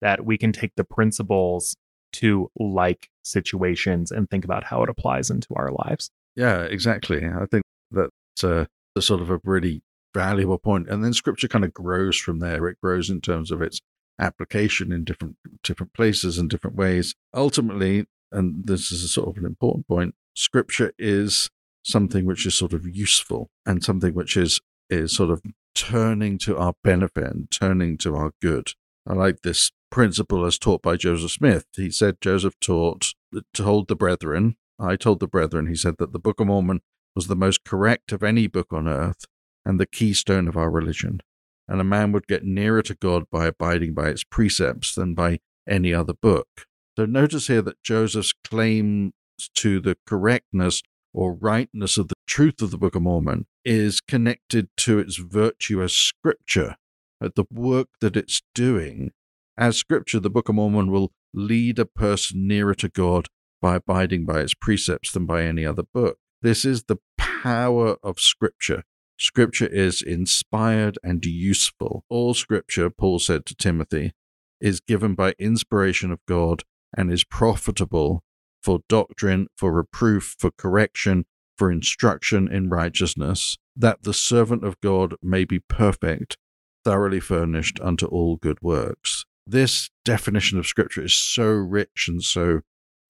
that 0.00 0.24
we 0.24 0.36
can 0.38 0.52
take 0.52 0.72
the 0.76 0.84
principles 0.84 1.74
to 2.12 2.50
like 2.58 3.08
situations 3.24 4.12
and 4.12 4.28
think 4.28 4.44
about 4.44 4.64
how 4.64 4.82
it 4.82 4.88
applies 4.90 5.30
into 5.30 5.48
our 5.56 5.70
lives. 5.72 6.10
Yeah, 6.36 6.62
exactly. 6.62 7.24
I 7.26 7.46
think 7.46 7.64
that's 7.90 8.44
uh, 8.44 8.66
a 8.96 9.02
sort 9.02 9.22
of 9.22 9.30
a 9.30 9.40
really 9.44 9.82
valuable 10.14 10.58
point. 10.58 10.88
And 10.88 11.02
then 11.02 11.14
scripture 11.14 11.48
kind 11.48 11.64
of 11.64 11.72
grows 11.72 12.16
from 12.18 12.38
there. 12.40 12.68
It 12.68 12.78
grows 12.82 13.08
in 13.10 13.20
terms 13.22 13.50
of 13.50 13.62
its 13.62 13.80
application 14.18 14.92
in 14.92 15.04
different 15.04 15.36
different 15.64 15.94
places 15.94 16.38
and 16.38 16.48
different 16.50 16.76
ways. 16.76 17.14
Ultimately, 17.34 18.04
and 18.32 18.66
this 18.66 18.90
is 18.90 19.04
a 19.04 19.08
sort 19.08 19.28
of 19.28 19.36
an 19.36 19.44
important 19.44 19.86
point, 19.86 20.14
scripture 20.34 20.92
is 20.98 21.50
something 21.84 22.26
which 22.26 22.46
is 22.46 22.56
sort 22.56 22.72
of 22.72 22.86
useful 22.86 23.50
and 23.66 23.84
something 23.84 24.14
which 24.14 24.36
is 24.36 24.60
is 24.90 25.14
sort 25.14 25.30
of 25.30 25.42
turning 25.74 26.38
to 26.38 26.56
our 26.56 26.74
benefit 26.84 27.24
and 27.24 27.50
turning 27.50 27.96
to 27.96 28.14
our 28.14 28.32
good. 28.40 28.72
I 29.06 29.14
like 29.14 29.40
this 29.42 29.70
principle 29.90 30.44
as 30.44 30.58
taught 30.58 30.82
by 30.82 30.96
Joseph 30.96 31.32
Smith. 31.32 31.66
He 31.76 31.90
said 31.90 32.20
Joseph 32.20 32.58
taught 32.60 33.14
told 33.54 33.88
the 33.88 33.96
brethren, 33.96 34.56
I 34.78 34.96
told 34.96 35.20
the 35.20 35.26
brethren, 35.26 35.66
he 35.66 35.74
said 35.74 35.96
that 35.98 36.12
the 36.12 36.18
Book 36.18 36.40
of 36.40 36.46
Mormon 36.46 36.80
was 37.14 37.26
the 37.26 37.36
most 37.36 37.64
correct 37.64 38.12
of 38.12 38.22
any 38.22 38.46
book 38.46 38.72
on 38.72 38.88
earth 38.88 39.24
and 39.64 39.78
the 39.78 39.86
keystone 39.86 40.48
of 40.48 40.56
our 40.56 40.70
religion. 40.70 41.20
And 41.68 41.80
a 41.80 41.84
man 41.84 42.12
would 42.12 42.26
get 42.26 42.44
nearer 42.44 42.82
to 42.82 42.94
God 42.94 43.24
by 43.30 43.46
abiding 43.46 43.94
by 43.94 44.08
its 44.08 44.24
precepts 44.24 44.94
than 44.94 45.14
by 45.14 45.38
any 45.68 45.94
other 45.94 46.14
book. 46.14 46.66
So 46.96 47.06
notice 47.06 47.46
here 47.46 47.62
that 47.62 47.82
Joseph's 47.82 48.34
claim 48.44 49.12
to 49.54 49.80
the 49.80 49.96
correctness 50.06 50.82
or 51.14 51.34
rightness 51.34 51.96
of 51.96 52.08
the 52.08 52.14
truth 52.26 52.60
of 52.60 52.70
the 52.70 52.78
Book 52.78 52.94
of 52.94 53.02
Mormon 53.02 53.46
is 53.64 54.00
connected 54.00 54.68
to 54.78 54.98
its 54.98 55.16
virtue 55.16 55.82
as 55.82 55.94
scripture, 55.94 56.76
at 57.22 57.34
the 57.34 57.44
work 57.50 57.88
that 58.00 58.16
it's 58.16 58.42
doing. 58.54 59.12
As 59.56 59.76
scripture, 59.76 60.20
the 60.20 60.30
Book 60.30 60.48
of 60.48 60.54
Mormon 60.54 60.90
will 60.90 61.12
lead 61.32 61.78
a 61.78 61.86
person 61.86 62.46
nearer 62.46 62.74
to 62.74 62.88
God 62.88 63.28
by 63.60 63.76
abiding 63.76 64.26
by 64.26 64.40
its 64.40 64.54
precepts 64.54 65.12
than 65.12 65.24
by 65.24 65.44
any 65.44 65.64
other 65.64 65.84
book. 65.94 66.18
This 66.42 66.64
is 66.64 66.84
the 66.84 66.98
power 67.16 67.96
of 68.02 68.18
scripture. 68.18 68.82
Scripture 69.18 69.66
is 69.66 70.02
inspired 70.02 70.98
and 71.02 71.24
useful. 71.24 72.04
All 72.08 72.34
scripture, 72.34 72.90
Paul 72.90 73.18
said 73.18 73.46
to 73.46 73.54
Timothy, 73.54 74.12
is 74.60 74.80
given 74.80 75.14
by 75.14 75.34
inspiration 75.38 76.10
of 76.10 76.18
God 76.26 76.64
and 76.96 77.12
is 77.12 77.24
profitable 77.24 78.22
for 78.62 78.80
doctrine, 78.88 79.48
for 79.56 79.72
reproof, 79.72 80.36
for 80.38 80.50
correction, 80.50 81.24
for 81.56 81.70
instruction 81.70 82.50
in 82.50 82.68
righteousness, 82.68 83.56
that 83.76 84.02
the 84.02 84.14
servant 84.14 84.64
of 84.64 84.80
God 84.80 85.14
may 85.22 85.44
be 85.44 85.58
perfect, 85.58 86.36
thoroughly 86.84 87.20
furnished 87.20 87.80
unto 87.80 88.06
all 88.06 88.36
good 88.36 88.58
works. 88.62 89.24
This 89.46 89.90
definition 90.04 90.58
of 90.58 90.66
Scripture 90.66 91.04
is 91.04 91.14
so 91.14 91.46
rich 91.46 92.06
and 92.08 92.22
so 92.22 92.60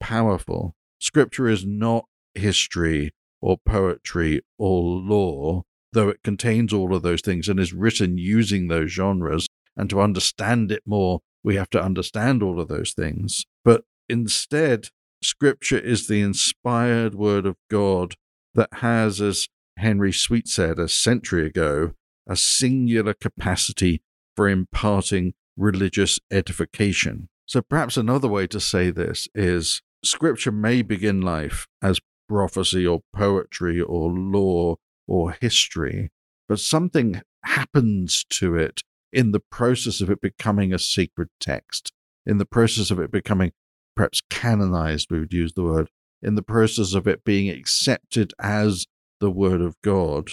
powerful. 0.00 0.74
Scripture 0.98 1.48
is 1.48 1.66
not 1.66 2.06
history 2.34 3.12
or 3.40 3.58
poetry 3.66 4.40
or 4.58 4.82
law, 4.82 5.62
though 5.92 6.08
it 6.08 6.22
contains 6.22 6.72
all 6.72 6.94
of 6.94 7.02
those 7.02 7.20
things 7.20 7.48
and 7.48 7.60
is 7.60 7.72
written 7.72 8.16
using 8.16 8.68
those 8.68 8.90
genres. 8.90 9.46
And 9.76 9.88
to 9.90 10.00
understand 10.00 10.70
it 10.70 10.82
more, 10.86 11.20
we 11.44 11.56
have 11.56 11.70
to 11.70 11.82
understand 11.82 12.42
all 12.42 12.60
of 12.60 12.68
those 12.68 12.92
things. 12.92 13.44
But 13.64 13.84
instead, 14.08 14.88
Scripture 15.22 15.78
is 15.78 16.06
the 16.06 16.20
inspired 16.20 17.14
word 17.14 17.46
of 17.46 17.56
God 17.70 18.14
that 18.54 18.68
has, 18.74 19.20
as 19.20 19.48
Henry 19.78 20.12
Sweet 20.12 20.48
said 20.48 20.78
a 20.78 20.88
century 20.88 21.46
ago, 21.46 21.92
a 22.28 22.36
singular 22.36 23.14
capacity 23.14 24.02
for 24.36 24.48
imparting 24.48 25.34
religious 25.56 26.18
edification. 26.30 27.28
So 27.46 27.62
perhaps 27.62 27.96
another 27.96 28.28
way 28.28 28.46
to 28.48 28.60
say 28.60 28.90
this 28.90 29.28
is 29.34 29.82
Scripture 30.04 30.52
may 30.52 30.82
begin 30.82 31.20
life 31.20 31.66
as 31.80 32.00
prophecy 32.28 32.86
or 32.86 33.00
poetry 33.14 33.80
or 33.80 34.10
law 34.10 34.76
or 35.06 35.36
history, 35.40 36.10
but 36.48 36.58
something 36.60 37.22
happens 37.44 38.24
to 38.30 38.56
it 38.56 38.82
in 39.12 39.32
the 39.32 39.40
process 39.40 40.00
of 40.00 40.10
it 40.10 40.20
becoming 40.20 40.72
a 40.72 40.78
sacred 40.78 41.28
text, 41.40 41.92
in 42.24 42.38
the 42.38 42.46
process 42.46 42.90
of 42.90 42.98
it 42.98 43.10
becoming 43.10 43.52
perhaps 43.94 44.22
canonized, 44.30 45.08
we 45.10 45.20
would 45.20 45.32
use 45.32 45.52
the 45.54 45.62
word, 45.62 45.88
in 46.22 46.34
the 46.34 46.42
process 46.42 46.94
of 46.94 47.06
it 47.06 47.24
being 47.24 47.50
accepted 47.50 48.32
as 48.40 48.86
the 49.20 49.30
Word 49.30 49.60
of 49.60 49.76
God. 49.82 50.28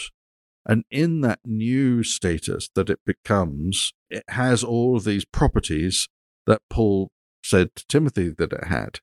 And 0.65 0.83
in 0.91 1.21
that 1.21 1.39
new 1.45 2.03
status 2.03 2.69
that 2.75 2.89
it 2.89 2.99
becomes, 3.05 3.93
it 4.09 4.23
has 4.29 4.63
all 4.63 4.97
of 4.97 5.03
these 5.03 5.25
properties 5.25 6.07
that 6.45 6.61
Paul 6.69 7.09
said 7.43 7.75
to 7.75 7.87
Timothy 7.87 8.29
that 8.29 8.53
it 8.53 8.65
had. 8.65 8.99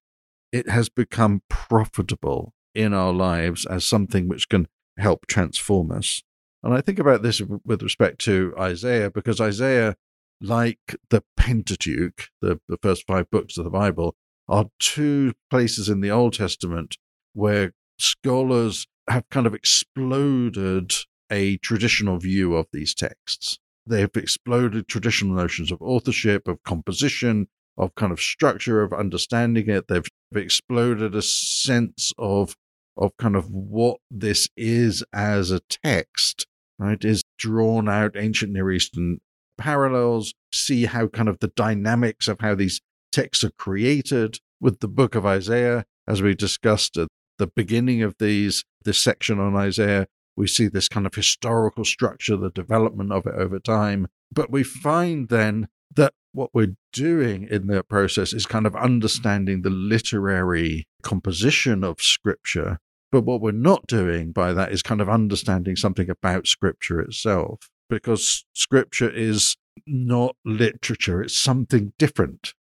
It 0.53 0.69
has 0.69 0.89
become 0.89 1.43
profitable 1.49 2.53
in 2.75 2.93
our 2.93 3.12
lives 3.12 3.67
as 3.67 3.85
something 3.85 4.29
which 4.29 4.49
can 4.49 4.69
help 4.99 5.27
transform 5.27 5.91
us. 5.91 6.23
And 6.66 6.74
I 6.74 6.81
think 6.81 6.98
about 6.98 7.22
this 7.22 7.40
with 7.64 7.81
respect 7.81 8.18
to 8.22 8.52
Isaiah, 8.59 9.09
because 9.09 9.40
Isaiah, 9.40 9.94
like 10.40 10.96
the 11.11 11.22
Pentateuch, 11.37 12.29
the, 12.42 12.61
the 12.68 12.76
first 12.83 13.07
five 13.07 13.31
books 13.31 13.57
of 13.57 13.62
the 13.62 13.70
Bible, 13.70 14.16
are 14.48 14.66
two 14.81 15.35
places 15.48 15.88
in 15.88 16.00
the 16.00 16.11
Old 16.11 16.33
Testament 16.33 16.96
where 17.35 17.72
scholars 18.00 18.88
have 19.09 19.29
kind 19.31 19.46
of 19.46 19.55
exploded 19.55 20.92
a 21.31 21.57
traditional 21.59 22.18
view 22.18 22.57
of 22.57 22.66
these 22.72 22.96
texts. 22.96 23.61
They've 23.87 24.11
exploded 24.16 24.88
traditional 24.88 25.37
notions 25.37 25.70
of 25.70 25.81
authorship, 25.81 26.48
of 26.48 26.64
composition, 26.64 27.46
of 27.79 27.94
kind 27.94 28.11
of 28.11 28.18
structure, 28.18 28.83
of 28.83 28.92
understanding 28.92 29.70
it. 29.70 29.87
They've 29.87 30.09
exploded 30.35 31.14
a 31.14 31.22
sense 31.22 32.12
of 32.18 32.57
of 32.96 33.16
kind 33.18 33.37
of 33.37 33.50
what 33.50 33.98
this 34.11 34.48
is 34.57 35.05
as 35.12 35.50
a 35.50 35.61
text, 35.61 36.46
right? 36.79 37.05
Is 37.05 37.23
drawn 37.39 37.89
out 37.89 38.17
ancient 38.17 38.53
Near 38.53 38.71
Eastern 38.71 39.19
parallels, 39.59 40.35
see 40.53 40.87
how 40.87 41.09
kind 41.09 41.29
of 41.29 41.39
the 41.41 41.49
dynamics 41.49 42.29
of 42.29 42.41
how 42.41 42.55
these 42.55 42.81
texts 43.12 43.45
are 43.45 43.53
created 43.59 44.39
with 44.61 44.81
the 44.81 44.89
book 44.89 45.15
of 45.15 45.27
Isaiah, 45.27 45.85
as 46.07 46.23
we 46.23 46.35
discussed 46.35 46.97
at 46.97 47.09
the 47.39 47.47
beginning 47.47 48.03
of 48.03 48.15
these 48.19 48.65
this 48.85 48.99
section 48.99 49.39
on 49.39 49.57
Isaiah. 49.57 50.07
We 50.37 50.47
see 50.47 50.69
this 50.69 50.89
kind 50.89 51.07
of 51.07 51.15
historical 51.15 51.85
structure, 51.85 52.37
the 52.37 52.51
development 52.51 53.11
of 53.11 53.27
it 53.27 53.35
over 53.35 53.59
time. 53.59 54.09
But 54.31 54.51
we 54.51 54.62
find 54.62 55.29
then 55.29 55.69
that 55.95 56.12
what 56.33 56.51
we're 56.53 56.77
doing 56.93 57.49
in 57.51 57.67
the 57.69 57.83
process 57.83 58.35
is 58.35 58.45
kind 58.45 58.67
of 58.67 58.77
understanding 58.77 59.62
the 59.62 59.71
literary 59.71 60.87
composition 61.03 61.83
of 61.83 62.03
scripture. 62.03 62.79
But 63.12 63.23
what 63.23 63.40
we're 63.40 63.53
not 63.53 63.87
doing 63.87 64.33
by 64.33 64.53
that 64.53 64.73
is 64.73 64.83
kind 64.83 65.01
of 65.01 65.09
understanding 65.09 65.77
something 65.77 66.11
about 66.11 66.47
scripture 66.47 67.01
itself, 67.01 67.69
because 67.88 68.45
scripture 68.53 69.11
is 69.11 69.57
not 69.87 70.37
literature, 70.45 71.23
it's 71.23 71.38
something 71.38 71.92
different. 71.99 72.53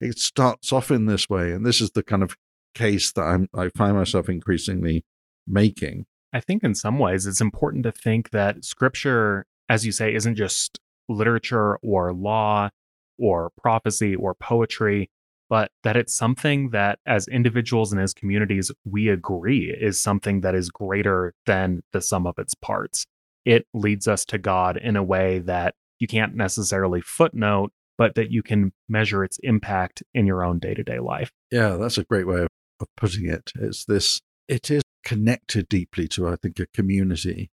It 0.00 0.18
starts 0.18 0.72
off 0.72 0.90
in 0.90 1.06
this 1.06 1.28
way, 1.28 1.52
and 1.52 1.66
this 1.66 1.80
is 1.80 1.90
the 1.90 2.02
kind 2.02 2.22
of 2.22 2.36
case 2.74 3.12
that 3.12 3.22
I'm, 3.22 3.48
I 3.54 3.68
find 3.68 3.96
myself 3.96 4.28
increasingly 4.28 5.04
making. 5.46 6.06
I 6.32 6.40
think 6.40 6.62
in 6.62 6.74
some 6.74 6.98
ways 6.98 7.26
it's 7.26 7.40
important 7.40 7.82
to 7.82 7.92
think 7.92 8.30
that 8.30 8.64
scripture, 8.64 9.44
as 9.68 9.84
you 9.84 9.92
say, 9.92 10.14
isn't 10.14 10.36
just 10.36 10.78
literature 11.08 11.76
or 11.82 12.12
law 12.14 12.70
or 13.18 13.50
prophecy 13.60 14.14
or 14.14 14.34
poetry, 14.34 15.10
but 15.50 15.72
that 15.82 15.96
it's 15.96 16.14
something 16.14 16.70
that 16.70 17.00
as 17.04 17.26
individuals 17.28 17.92
and 17.92 18.00
as 18.00 18.14
communities, 18.14 18.70
we 18.84 19.08
agree 19.08 19.76
is 19.78 20.00
something 20.00 20.40
that 20.40 20.54
is 20.54 20.70
greater 20.70 21.34
than 21.44 21.82
the 21.92 22.00
sum 22.00 22.26
of 22.26 22.38
its 22.38 22.54
parts. 22.54 23.04
It 23.44 23.66
leads 23.74 24.06
us 24.06 24.24
to 24.26 24.38
God 24.38 24.76
in 24.76 24.96
a 24.96 25.02
way 25.02 25.40
that 25.40 25.74
you 25.98 26.06
can't 26.06 26.36
necessarily 26.36 27.00
footnote, 27.00 27.72
but 27.98 28.14
that 28.14 28.30
you 28.30 28.42
can 28.42 28.72
measure 28.88 29.24
its 29.24 29.38
impact 29.42 30.02
in 30.14 30.24
your 30.24 30.44
own 30.44 30.60
day 30.60 30.72
to 30.72 30.84
day 30.84 31.00
life. 31.00 31.32
Yeah, 31.50 31.76
that's 31.76 31.98
a 31.98 32.04
great 32.04 32.26
way 32.26 32.42
of, 32.42 32.48
putting 32.96 33.28
it. 33.28 33.52
It's 33.56 33.84
this, 33.84 34.22
it 34.48 34.70
is 34.70 34.82
connected 35.04 35.68
deeply 35.68 36.08
to, 36.08 36.28
I 36.28 36.36
think, 36.36 36.58
a 36.58 36.66
community. 36.72 37.50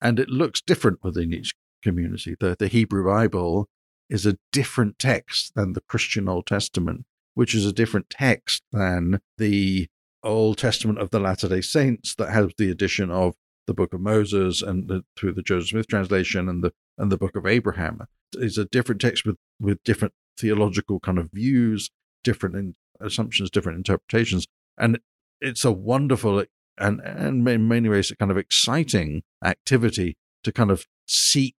And 0.00 0.18
it 0.18 0.28
looks 0.28 0.60
different 0.60 1.04
within 1.04 1.32
each 1.32 1.54
community. 1.84 2.34
The, 2.40 2.56
the 2.58 2.66
Hebrew 2.66 3.04
Bible 3.06 3.68
is 4.10 4.26
a 4.26 4.38
different 4.50 4.98
text 4.98 5.54
than 5.54 5.74
the 5.74 5.82
Christian 5.82 6.28
Old 6.28 6.46
Testament, 6.46 7.04
which 7.36 7.54
is 7.54 7.66
a 7.66 7.72
different 7.72 8.08
text 8.08 8.62
than 8.72 9.20
the 9.36 9.86
Old 10.22 10.56
Testament 10.56 10.98
of 10.98 11.10
the 11.10 11.20
Latter 11.20 11.48
day 11.48 11.60
Saints 11.60 12.14
that 12.16 12.32
has 12.32 12.50
the 12.56 12.70
addition 12.70 13.10
of 13.10 13.34
the 13.66 13.74
Book 13.74 13.92
of 13.92 14.00
Moses 14.00 14.62
and 14.62 14.88
the, 14.88 15.04
through 15.16 15.34
the 15.34 15.42
Joseph 15.42 15.68
Smith 15.68 15.86
translation 15.86 16.48
and 16.48 16.64
the 16.64 16.72
and 16.96 17.12
the 17.12 17.18
Book 17.18 17.36
of 17.36 17.46
Abraham. 17.46 18.00
It's 18.32 18.56
a 18.56 18.64
different 18.64 19.02
text 19.02 19.26
with 19.26 19.36
with 19.60 19.84
different 19.84 20.14
theological 20.38 20.98
kind 20.98 21.18
of 21.18 21.30
views, 21.30 21.90
different 22.24 22.56
in, 22.56 22.74
assumptions, 23.00 23.50
different 23.50 23.76
interpretations, 23.76 24.46
and 24.78 24.98
it's 25.42 25.64
a 25.64 25.72
wonderful 25.72 26.42
and 26.78 27.00
and 27.00 27.46
in 27.46 27.68
many 27.68 27.88
ways 27.90 28.10
a 28.10 28.16
kind 28.16 28.30
of 28.30 28.38
exciting 28.38 29.22
activity 29.44 30.16
to 30.42 30.52
kind 30.52 30.70
of 30.70 30.86
seek 31.06 31.56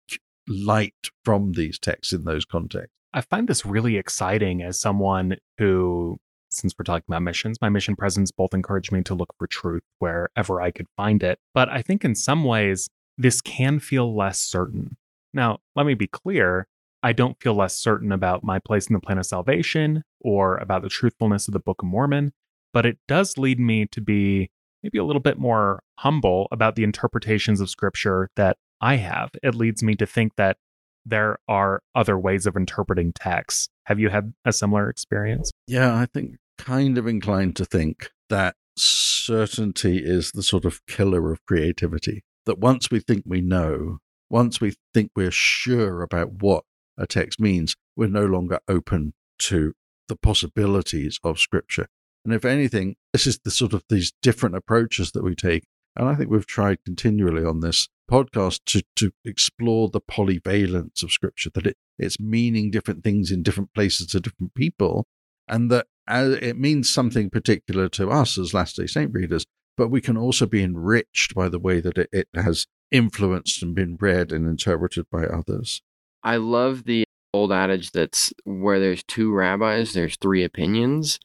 light 0.49 1.11
from 1.23 1.53
these 1.53 1.79
texts 1.79 2.15
in 2.15 2.25
those 2.25 2.47
contexts. 2.47 2.96
I 3.17 3.23
find 3.23 3.49
this 3.49 3.65
really 3.65 3.97
exciting 3.97 4.63
as 4.63 4.79
someone 4.79 5.39
who, 5.57 6.19
since 6.51 6.75
we're 6.79 6.85
talking 6.85 7.07
about 7.09 7.23
missions, 7.23 7.57
my 7.63 7.71
mission 7.71 7.97
presence 7.97 8.31
both 8.31 8.53
encouraged 8.53 8.93
me 8.93 9.03
to 9.05 9.15
look 9.15 9.35
for 9.39 9.47
truth 9.47 9.83
wherever 10.01 10.61
I 10.61 10.71
could 10.71 10.87
find 10.99 11.23
it. 11.23 11.39
But 11.55 11.71
I 11.71 11.81
think 11.81 12.05
in 12.05 12.15
some 12.15 12.45
ways, 12.45 12.91
this 13.17 13.41
can 13.41 13.81
feel 13.81 14.15
less 14.15 14.39
certain. 14.39 14.99
Now, 15.33 15.61
let 15.75 15.87
me 15.87 15.95
be 15.95 16.07
clear 16.07 16.67
I 17.03 17.15
don't 17.15 17.41
feel 17.41 17.55
less 17.55 17.79
certain 17.79 18.13
about 18.13 18.45
my 18.45 18.59
place 18.59 18.87
in 18.87 18.93
the 18.93 19.01
plan 19.01 19.17
of 19.17 19.25
salvation 19.25 20.03
or 20.21 20.59
about 20.59 20.83
the 20.83 20.91
truthfulness 20.91 21.49
of 21.49 21.55
the 21.55 21.61
Book 21.61 21.81
of 21.81 21.89
Mormon, 21.89 22.35
but 22.75 22.85
it 22.85 22.99
does 23.09 23.39
lead 23.39 23.59
me 23.59 23.87
to 23.93 24.03
be 24.03 24.51
maybe 24.83 24.99
a 24.99 25.05
little 25.05 25.21
bit 25.21 25.39
more 25.39 25.83
humble 26.01 26.49
about 26.53 26.75
the 26.75 26.85
interpretations 26.85 27.63
of 27.63 27.71
scripture 27.71 28.29
that 28.37 28.59
I 28.83 28.97
have. 28.97 29.31
It 29.43 29.55
leads 29.55 29.83
me 29.83 29.95
to 29.95 30.05
think 30.05 30.37
that 30.37 30.59
there 31.07 31.39
are 31.49 31.81
other 31.95 32.19
ways 32.19 32.47
of 32.47 32.57
interpreting 32.57 33.13
texts. 33.13 33.69
Have 33.85 34.01
you 34.01 34.11
had 34.11 34.35
a 34.45 34.53
similar 34.53 34.91
experience? 34.91 35.51
Yeah, 35.67 35.95
I 35.95 36.07
think 36.07 36.37
kind 36.59 36.99
of 36.99 37.07
inclined 37.07 37.57
to 37.57 37.65
think 37.65 38.11
that 38.29 38.57
certainty 38.77 39.99
is 39.99 40.33
the 40.33 40.43
sort 40.43 40.65
of 40.65 40.85
killer 40.87 41.33
of 41.33 41.45
creativity. 41.47 42.25
That 42.45 42.59
once 42.59 42.91
we 42.91 43.01
think 43.01 43.23
we 43.25 43.41
know, 43.41 43.99
once 44.29 44.61
we 44.61 44.75
think 44.93 45.13
we're 45.15 45.31
sure 45.31 46.03
about 46.03 46.43
what 46.43 46.65
a 46.99 47.07
text 47.07 47.41
means, 47.41 47.77
we're 47.97 48.09
no 48.09 48.25
longer 48.25 48.59
open 48.69 49.15
to 49.39 49.75
the 50.09 50.17
possibilities 50.17 51.19
of 51.23 51.39
scripture. 51.39 51.87
And 52.25 52.35
if 52.35 52.45
anything, 52.45 52.97
this 53.13 53.27
is 53.27 53.39
the 53.45 53.51
sort 53.51 53.73
of 53.73 53.85
these 53.89 54.13
different 54.23 54.57
approaches 54.57 55.13
that 55.13 55.23
we 55.23 55.35
take. 55.35 55.65
And 55.97 56.09
I 56.09 56.15
think 56.15 56.31
we've 56.31 56.47
tried 56.47 56.85
continually 56.85 57.45
on 57.45 57.61
this 57.61 57.89
podcast 58.11 58.61
to, 58.67 58.83
to 58.97 59.13
explore 59.25 59.89
the 59.89 60.01
polyvalence 60.01 61.03
of 61.03 61.11
scripture, 61.11 61.51
that 61.55 61.67
it, 61.67 61.77
it's 61.99 62.21
meaning 62.21 62.71
different 62.71 63.03
things 63.03 63.31
in 63.31 63.43
different 63.43 63.73
places 63.75 64.09
to 64.09 64.21
different 64.21 64.55
people, 64.55 65.07
and 65.49 65.71
that 65.71 65.87
it 66.09 66.59
means 66.59 66.91
something 66.91 67.31
particular 67.31 67.89
to 67.89 68.11
us 68.11 68.39
as 68.39 68.55
Last 68.55 68.77
day 68.77 68.87
Saint 68.87 69.13
readers, 69.13 69.45
but 69.77 69.89
we 69.89 70.01
can 70.01 70.17
also 70.17 70.47
be 70.47 70.63
enriched 70.63 71.35
by 71.35 71.49
the 71.49 71.59
way 71.59 71.81
that 71.81 71.99
it, 71.99 72.09
it 72.13 72.29
has 72.35 72.67
influenced 72.91 73.63
and 73.63 73.75
been 73.75 73.97
read 74.01 74.33
and 74.33 74.47
interpreted 74.47 75.07
by 75.11 75.25
others. 75.25 75.83
I 76.23 76.37
love 76.37 76.85
the 76.85 77.05
old 77.35 77.53
adage 77.53 77.91
that's 77.91 78.33
where 78.45 78.81
there's 78.81 79.03
two 79.05 79.33
rabbis, 79.33 79.93
there's 79.93 80.17
three 80.17 80.45
opinions. 80.45 81.19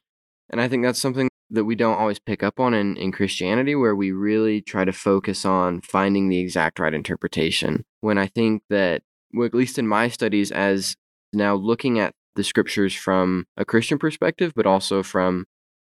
And 0.49 0.59
I 0.59 0.67
think 0.67 0.83
that's 0.83 0.99
something 0.99 1.29
that 1.51 1.65
we 1.65 1.75
don't 1.75 1.99
always 1.99 2.19
pick 2.19 2.41
up 2.41 2.59
on 2.59 2.73
in, 2.73 2.97
in 2.97 3.11
Christianity, 3.11 3.75
where 3.75 3.95
we 3.95 4.11
really 4.11 4.61
try 4.61 4.85
to 4.85 4.93
focus 4.93 5.45
on 5.45 5.81
finding 5.81 6.29
the 6.29 6.39
exact 6.39 6.79
right 6.79 6.93
interpretation. 6.93 7.83
When 7.99 8.17
I 8.17 8.27
think 8.27 8.63
that, 8.69 9.03
well, 9.33 9.45
at 9.45 9.53
least 9.53 9.77
in 9.77 9.87
my 9.87 10.07
studies, 10.07 10.51
as 10.51 10.95
now 11.33 11.55
looking 11.55 11.99
at 11.99 12.13
the 12.35 12.43
scriptures 12.43 12.95
from 12.95 13.45
a 13.57 13.65
Christian 13.65 13.99
perspective, 13.99 14.53
but 14.55 14.65
also 14.65 15.03
from 15.03 15.45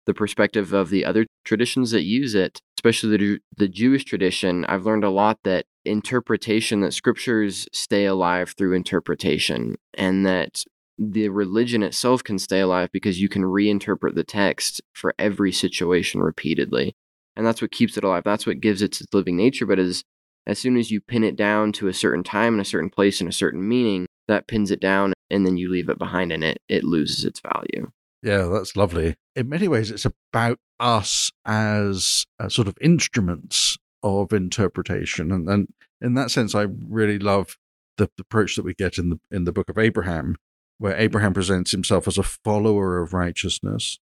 the 0.06 0.13
perspective 0.13 0.74
of 0.74 0.89
the 0.89 1.04
other 1.04 1.26
traditions 1.43 1.91
that 1.91 2.04
use 2.04 2.34
it, 2.34 2.60
especially 2.78 3.17
the, 3.17 3.39
the 3.58 3.67
Jewish 3.67 4.06
tradition, 4.06 4.63
I've 4.65 4.86
learned 4.86 5.04
a 5.04 5.10
lot 5.10 5.39
that 5.43 5.65
interpretation, 5.84 6.82
that 6.82 6.93
scriptures 6.93 7.67
stay 7.74 8.06
alive 8.06 8.54
through 8.58 8.74
interpretation, 8.74 9.76
and 9.96 10.26
that 10.26 10.63
the 10.98 11.30
religion 11.30 11.84
itself 11.84 12.24
can 12.24 12.40
stay 12.40 12.60
alive 12.60 12.90
because 12.92 13.22
you 13.22 13.30
can 13.30 13.44
reinterpret 13.44 14.16
the 14.16 14.24
text 14.24 14.82
for 14.94 15.14
every 15.20 15.52
situation 15.52 16.22
repeatedly. 16.22 16.96
And 17.36 17.46
that's 17.46 17.62
what 17.62 17.72
keeps 17.72 17.98
it 17.98 18.04
alive. 18.04 18.24
That's 18.24 18.48
what 18.48 18.62
gives 18.62 18.82
it 18.82 19.00
its 19.00 19.14
living 19.14 19.38
nature. 19.38 19.66
But 19.66 19.80
as 19.80 20.04
as 20.48 20.58
soon 20.58 20.78
as 20.78 20.92
you 20.92 21.02
pin 21.02 21.26
it 21.26 21.36
down 21.36 21.74
to 21.74 21.90
a 21.90 21.94
certain 21.94 22.24
time 22.24 22.54
and 22.54 22.62
a 22.62 22.66
certain 22.66 22.90
place 22.90 23.20
and 23.20 23.30
a 23.30 23.34
certain 23.34 23.68
meaning, 23.68 24.08
that 24.28 24.48
pins 24.48 24.72
it 24.72 24.80
down 24.80 25.14
and 25.30 25.46
then 25.46 25.58
you 25.58 25.70
leave 25.70 25.90
it 25.90 26.00
behind 26.00 26.32
and 26.32 26.44
it 26.44 26.60
it 26.68 26.84
loses 26.84 27.26
its 27.26 27.42
value. 27.42 27.92
Yeah, 28.24 28.46
that's 28.46 28.76
lovely. 28.76 29.16
In 29.36 29.50
many 29.50 29.68
ways, 29.68 29.92
it's 29.92 30.06
about 30.06 30.58
us 30.80 31.32
as 31.46 32.26
uh, 32.40 32.50
sort 32.50 32.68
of 32.68 32.78
instruments 32.82 33.78
of 34.02 34.34
interpretation, 34.34 35.32
and, 35.32 35.48
and 35.48 35.68
in 36.02 36.16
that 36.16 36.32
sense, 36.32 36.56
I 36.56 36.68
really 36.90 37.20
love 37.20 37.58
the, 37.98 38.10
the 38.18 38.22
approach 38.22 38.56
that 38.56 38.66
we 38.66 38.74
get 38.74 38.98
in 38.98 39.10
the 39.10 39.20
in 39.30 39.44
the 39.44 39.52
book 39.52 39.70
of 39.70 39.78
Abraham, 39.78 40.38
where 40.78 40.96
Abraham 40.98 41.34
presents 41.34 41.72
himself 41.72 42.08
as 42.08 42.18
a 42.18 42.24
follower 42.24 43.02
of 43.02 43.13
righteousness, 43.13 44.00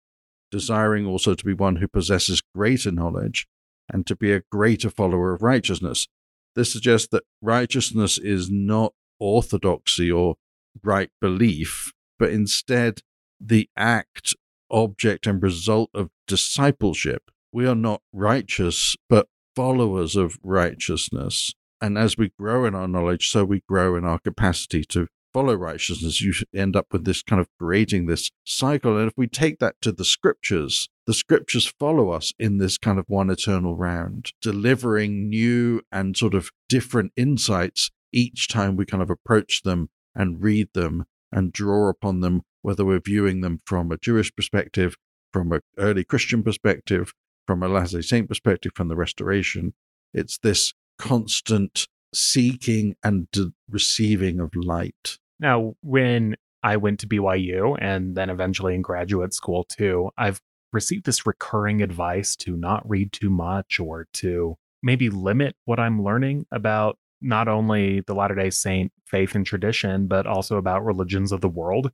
desiring 0.51 1.07
also 1.07 1.35
to 1.35 1.45
be 1.45 1.55
one 1.55 1.77
who 1.77 1.89
possesses 1.89 2.43
greater 2.55 2.91
knowledge 2.91 3.47
and 3.93 4.07
to 4.07 4.17
be 4.17 4.33
a 4.33 4.43
greater 4.51 4.91
follower 4.91 5.35
of 5.35 5.43
righteousness. 5.43 6.09
This 6.55 6.73
suggests 6.73 7.09
that 7.13 7.25
righteousness 7.41 8.19
is 8.19 8.51
not 8.51 8.93
orthodoxy 9.19 10.11
or 10.11 10.37
right 10.83 11.11
belief, 11.21 11.93
but 12.19 12.31
instead 12.31 13.01
the 13.41 13.69
act, 13.77 14.35
object, 14.71 15.27
and 15.27 15.43
result 15.43 15.91
of 15.95 16.11
discipleship. 16.27 17.31
We 17.53 17.67
are 17.67 17.75
not 17.75 18.03
righteous, 18.13 18.97
but 19.09 19.29
followers 19.55 20.17
of 20.17 20.39
righteousness. 20.43 21.53
And 21.81 21.99
as 21.99 22.17
we 22.17 22.33
grow 22.39 22.65
in 22.65 22.75
our 22.75 22.89
knowledge, 22.89 23.29
so 23.29 23.45
we 23.45 23.63
grow 23.69 23.97
in 23.97 24.05
our 24.05 24.19
capacity 24.19 24.85
to 24.85 25.09
follow 25.33 25.55
righteousness. 25.55 26.21
You 26.21 26.33
end 26.55 26.77
up 26.77 26.87
with 26.93 27.05
this 27.05 27.23
kind 27.23 27.41
of 27.41 27.49
creating 27.59 28.07
this 28.07 28.31
cycle. 28.45 28.97
And 28.99 29.09
if 29.09 29.15
we 29.17 29.27
take 29.27 29.59
that 29.59 29.81
to 29.83 29.93
the 29.93 30.05
scriptures, 30.05 30.89
the 31.07 31.15
scriptures 31.15 31.73
follow 31.79 32.11
us 32.11 32.33
in 32.39 32.59
this 32.59 32.79
kind 32.79 32.99
of 32.99 33.07
one 33.09 33.31
eternal 33.31 33.77
round, 33.77 34.33
delivering 34.41 35.29
new 35.29 35.83
and 35.91 36.17
sort 36.17 36.35
of 36.35 36.51
different 36.69 37.13
insights 37.17 37.91
each 38.13 38.49
time 38.49 38.77
we 38.77 38.85
kind 38.85 39.03
of 39.03 39.11
approach 39.11 39.63
them 39.63 39.89
and 40.15 40.43
read 40.43 40.69
them 40.75 41.05
and 41.33 41.53
draw 41.53 41.89
upon 41.89 42.21
them, 42.21 42.43
whether 42.61 42.85
we're 42.85 43.01
viewing 43.01 43.41
them 43.41 43.61
from 43.65 43.91
a 43.91 43.97
Jewish 43.97 44.35
perspective, 44.35 44.97
from 45.33 45.51
an 45.53 45.61
early 45.79 46.05
Christian 46.05 46.43
perspective, 46.43 47.15
from 47.47 47.63
a 47.63 47.69
Latter 47.69 48.03
Saint 48.03 48.29
perspective, 48.29 48.73
from 48.75 48.89
the 48.89 48.97
Restoration. 48.97 49.73
It's 50.13 50.39
this 50.39 50.75
constant 50.99 51.89
seeking 52.15 52.95
and 53.03 53.31
de- 53.31 53.53
receiving 53.69 54.39
of 54.39 54.55
light. 54.55 55.19
Now, 55.43 55.75
when 55.83 56.37
I 56.63 56.77
went 56.77 57.01
to 57.01 57.09
BYU 57.09 57.77
and 57.81 58.17
then 58.17 58.31
eventually 58.31 58.77
in 58.77 58.83
graduate 58.83 59.35
school 59.35 59.65
too, 59.65 60.11
I've 60.17 60.41
received 60.73 61.05
this 61.05 61.27
recurring 61.27 61.83
advice 61.83 62.37
to 62.37 62.57
not 62.57 62.89
read 62.89 63.13
too 63.13 63.29
much 63.29 63.81
or 63.81 64.07
to 64.15 64.57
maybe 64.85 65.11
limit 65.11 65.57
what 65.65 65.81
I'm 65.81 66.03
learning 66.03 66.47
about 66.53 66.97
not 67.21 67.49
only 67.49 68.01
the 68.01 68.15
Latter 68.15 68.37
day 68.37 68.51
Saint 68.51 68.93
faith 69.05 69.35
and 69.35 69.45
tradition, 69.45 70.07
but 70.07 70.27
also 70.27 70.57
about 70.57 70.85
religions 70.85 71.33
of 71.33 71.41
the 71.41 71.49
world. 71.49 71.91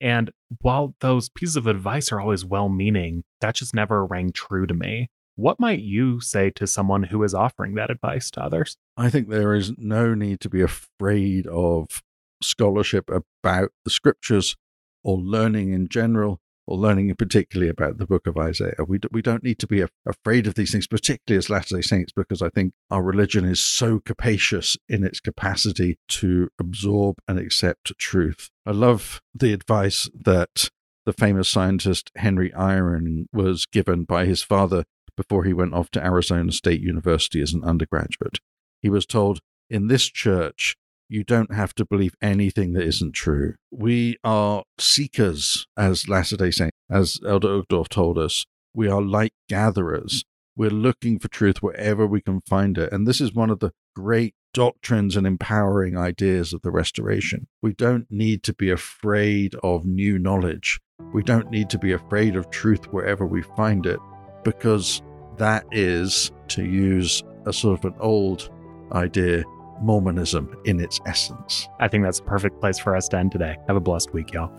And 0.00 0.30
while 0.62 0.94
those 1.00 1.28
pieces 1.28 1.56
of 1.56 1.66
advice 1.66 2.10
are 2.12 2.20
always 2.20 2.44
well 2.44 2.70
meaning, 2.70 3.24
that 3.42 3.56
just 3.56 3.74
never 3.74 4.04
rang 4.04 4.32
true 4.32 4.66
to 4.66 4.74
me. 4.74 5.10
What 5.36 5.60
might 5.60 5.80
you 5.80 6.20
say 6.20 6.50
to 6.52 6.66
someone 6.66 7.04
who 7.04 7.22
is 7.22 7.34
offering 7.34 7.74
that 7.74 7.90
advice 7.90 8.30
to 8.32 8.42
others? 8.42 8.78
I 8.96 9.10
think 9.10 9.28
there 9.28 9.54
is 9.54 9.72
no 9.76 10.14
need 10.14 10.40
to 10.40 10.48
be 10.48 10.62
afraid 10.62 11.46
of 11.46 12.02
scholarship 12.42 13.10
about 13.10 13.70
the 13.84 13.90
scriptures 13.90 14.56
or 15.02 15.18
learning 15.18 15.72
in 15.72 15.88
general 15.88 16.40
or 16.66 16.76
learning 16.76 17.14
particularly 17.14 17.70
about 17.70 17.98
the 17.98 18.06
book 18.06 18.26
of 18.26 18.36
Isaiah. 18.36 18.84
We, 18.86 18.98
we 19.12 19.22
don't 19.22 19.44
need 19.44 19.58
to 19.60 19.66
be 19.66 19.84
afraid 20.04 20.46
of 20.46 20.54
these 20.54 20.72
things, 20.72 20.86
particularly 20.86 21.38
as 21.38 21.48
Latter 21.48 21.76
day 21.76 21.82
Saints, 21.82 22.12
because 22.14 22.42
I 22.42 22.48
think 22.48 22.72
our 22.90 23.02
religion 23.02 23.44
is 23.44 23.64
so 23.64 24.00
capacious 24.00 24.76
in 24.88 25.04
its 25.04 25.20
capacity 25.20 25.98
to 26.08 26.48
absorb 26.58 27.18
and 27.28 27.38
accept 27.38 27.96
truth. 27.98 28.50
I 28.64 28.72
love 28.72 29.20
the 29.32 29.52
advice 29.52 30.10
that 30.12 30.70
the 31.04 31.12
famous 31.12 31.48
scientist 31.48 32.10
Henry 32.16 32.50
Eyring 32.50 33.26
was 33.32 33.64
given 33.66 34.02
by 34.02 34.26
his 34.26 34.42
father 34.42 34.84
before 35.16 35.44
he 35.44 35.52
went 35.52 35.72
off 35.72 35.90
to 35.92 36.04
Arizona 36.04 36.50
State 36.50 36.80
University 36.80 37.40
as 37.40 37.54
an 37.54 37.62
undergraduate. 37.62 38.40
He 38.82 38.90
was 38.90 39.06
told, 39.06 39.40
In 39.70 39.86
this 39.86 40.06
church, 40.06 40.76
you 41.08 41.24
don't 41.24 41.54
have 41.54 41.74
to 41.74 41.84
believe 41.84 42.14
anything 42.20 42.72
that 42.72 42.84
isn't 42.84 43.12
true. 43.12 43.54
We 43.70 44.16
are 44.24 44.64
seekers, 44.78 45.66
as 45.76 46.08
Latter 46.08 46.36
day 46.36 46.50
as 46.90 47.18
Elder 47.26 47.62
Uchtdorf 47.62 47.88
told 47.88 48.18
us. 48.18 48.44
We 48.74 48.88
are 48.88 49.00
light 49.00 49.32
gatherers. 49.48 50.24
We're 50.56 50.70
looking 50.70 51.18
for 51.18 51.28
truth 51.28 51.62
wherever 51.62 52.06
we 52.06 52.20
can 52.20 52.40
find 52.48 52.78
it. 52.78 52.92
And 52.92 53.06
this 53.06 53.20
is 53.20 53.34
one 53.34 53.50
of 53.50 53.60
the 53.60 53.72
great 53.94 54.34
doctrines 54.54 55.16
and 55.16 55.26
empowering 55.26 55.96
ideas 55.98 56.52
of 56.52 56.62
the 56.62 56.70
Restoration. 56.70 57.46
We 57.62 57.74
don't 57.74 58.06
need 58.10 58.42
to 58.44 58.54
be 58.54 58.70
afraid 58.70 59.54
of 59.62 59.84
new 59.84 60.18
knowledge. 60.18 60.80
We 61.12 61.22
don't 61.22 61.50
need 61.50 61.68
to 61.70 61.78
be 61.78 61.92
afraid 61.92 62.36
of 62.36 62.50
truth 62.50 62.86
wherever 62.90 63.26
we 63.26 63.42
find 63.42 63.84
it, 63.84 64.00
because 64.44 65.02
that 65.36 65.66
is, 65.72 66.32
to 66.48 66.64
use 66.64 67.22
a 67.44 67.52
sort 67.52 67.78
of 67.78 67.92
an 67.92 67.98
old 68.00 68.48
idea, 68.92 69.44
Mormonism 69.80 70.56
in 70.64 70.80
its 70.80 71.00
essence. 71.06 71.68
I 71.78 71.88
think 71.88 72.04
that's 72.04 72.20
a 72.20 72.24
perfect 72.24 72.60
place 72.60 72.78
for 72.78 72.96
us 72.96 73.08
to 73.08 73.18
end 73.18 73.32
today. 73.32 73.56
Have 73.66 73.76
a 73.76 73.80
blessed 73.80 74.12
week, 74.12 74.32
y'all. 74.32 74.52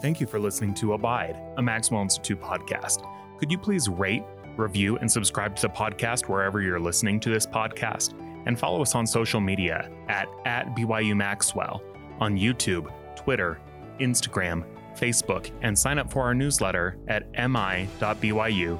Thank 0.00 0.20
you 0.20 0.26
for 0.26 0.38
listening 0.38 0.74
to 0.74 0.92
Abide, 0.94 1.40
a 1.56 1.62
Maxwell 1.62 2.02
Institute 2.02 2.40
podcast. 2.40 3.08
Could 3.38 3.50
you 3.50 3.58
please 3.58 3.88
rate, 3.88 4.24
review, 4.56 4.98
and 4.98 5.10
subscribe 5.10 5.56
to 5.56 5.62
the 5.62 5.68
podcast 5.68 6.28
wherever 6.28 6.60
you're 6.60 6.80
listening 6.80 7.20
to 7.20 7.30
this 7.30 7.46
podcast? 7.46 8.14
And 8.46 8.58
follow 8.58 8.82
us 8.82 8.94
on 8.94 9.06
social 9.06 9.40
media 9.40 9.90
at, 10.08 10.28
at 10.44 10.74
BYU 10.76 11.16
Maxwell 11.16 11.82
on 12.20 12.36
YouTube, 12.36 12.92
Twitter, 13.16 13.58
Instagram, 13.98 14.64
Facebook, 14.94 15.50
and 15.62 15.78
sign 15.78 15.98
up 15.98 16.12
for 16.12 16.22
our 16.22 16.34
newsletter 16.34 16.98
at 17.08 17.30
mi.byu/edu. 17.32 18.78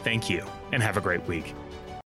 Thank 0.00 0.30
you, 0.30 0.44
and 0.72 0.82
have 0.82 0.96
a 0.96 1.00
great 1.00 1.26
week. 1.26 1.54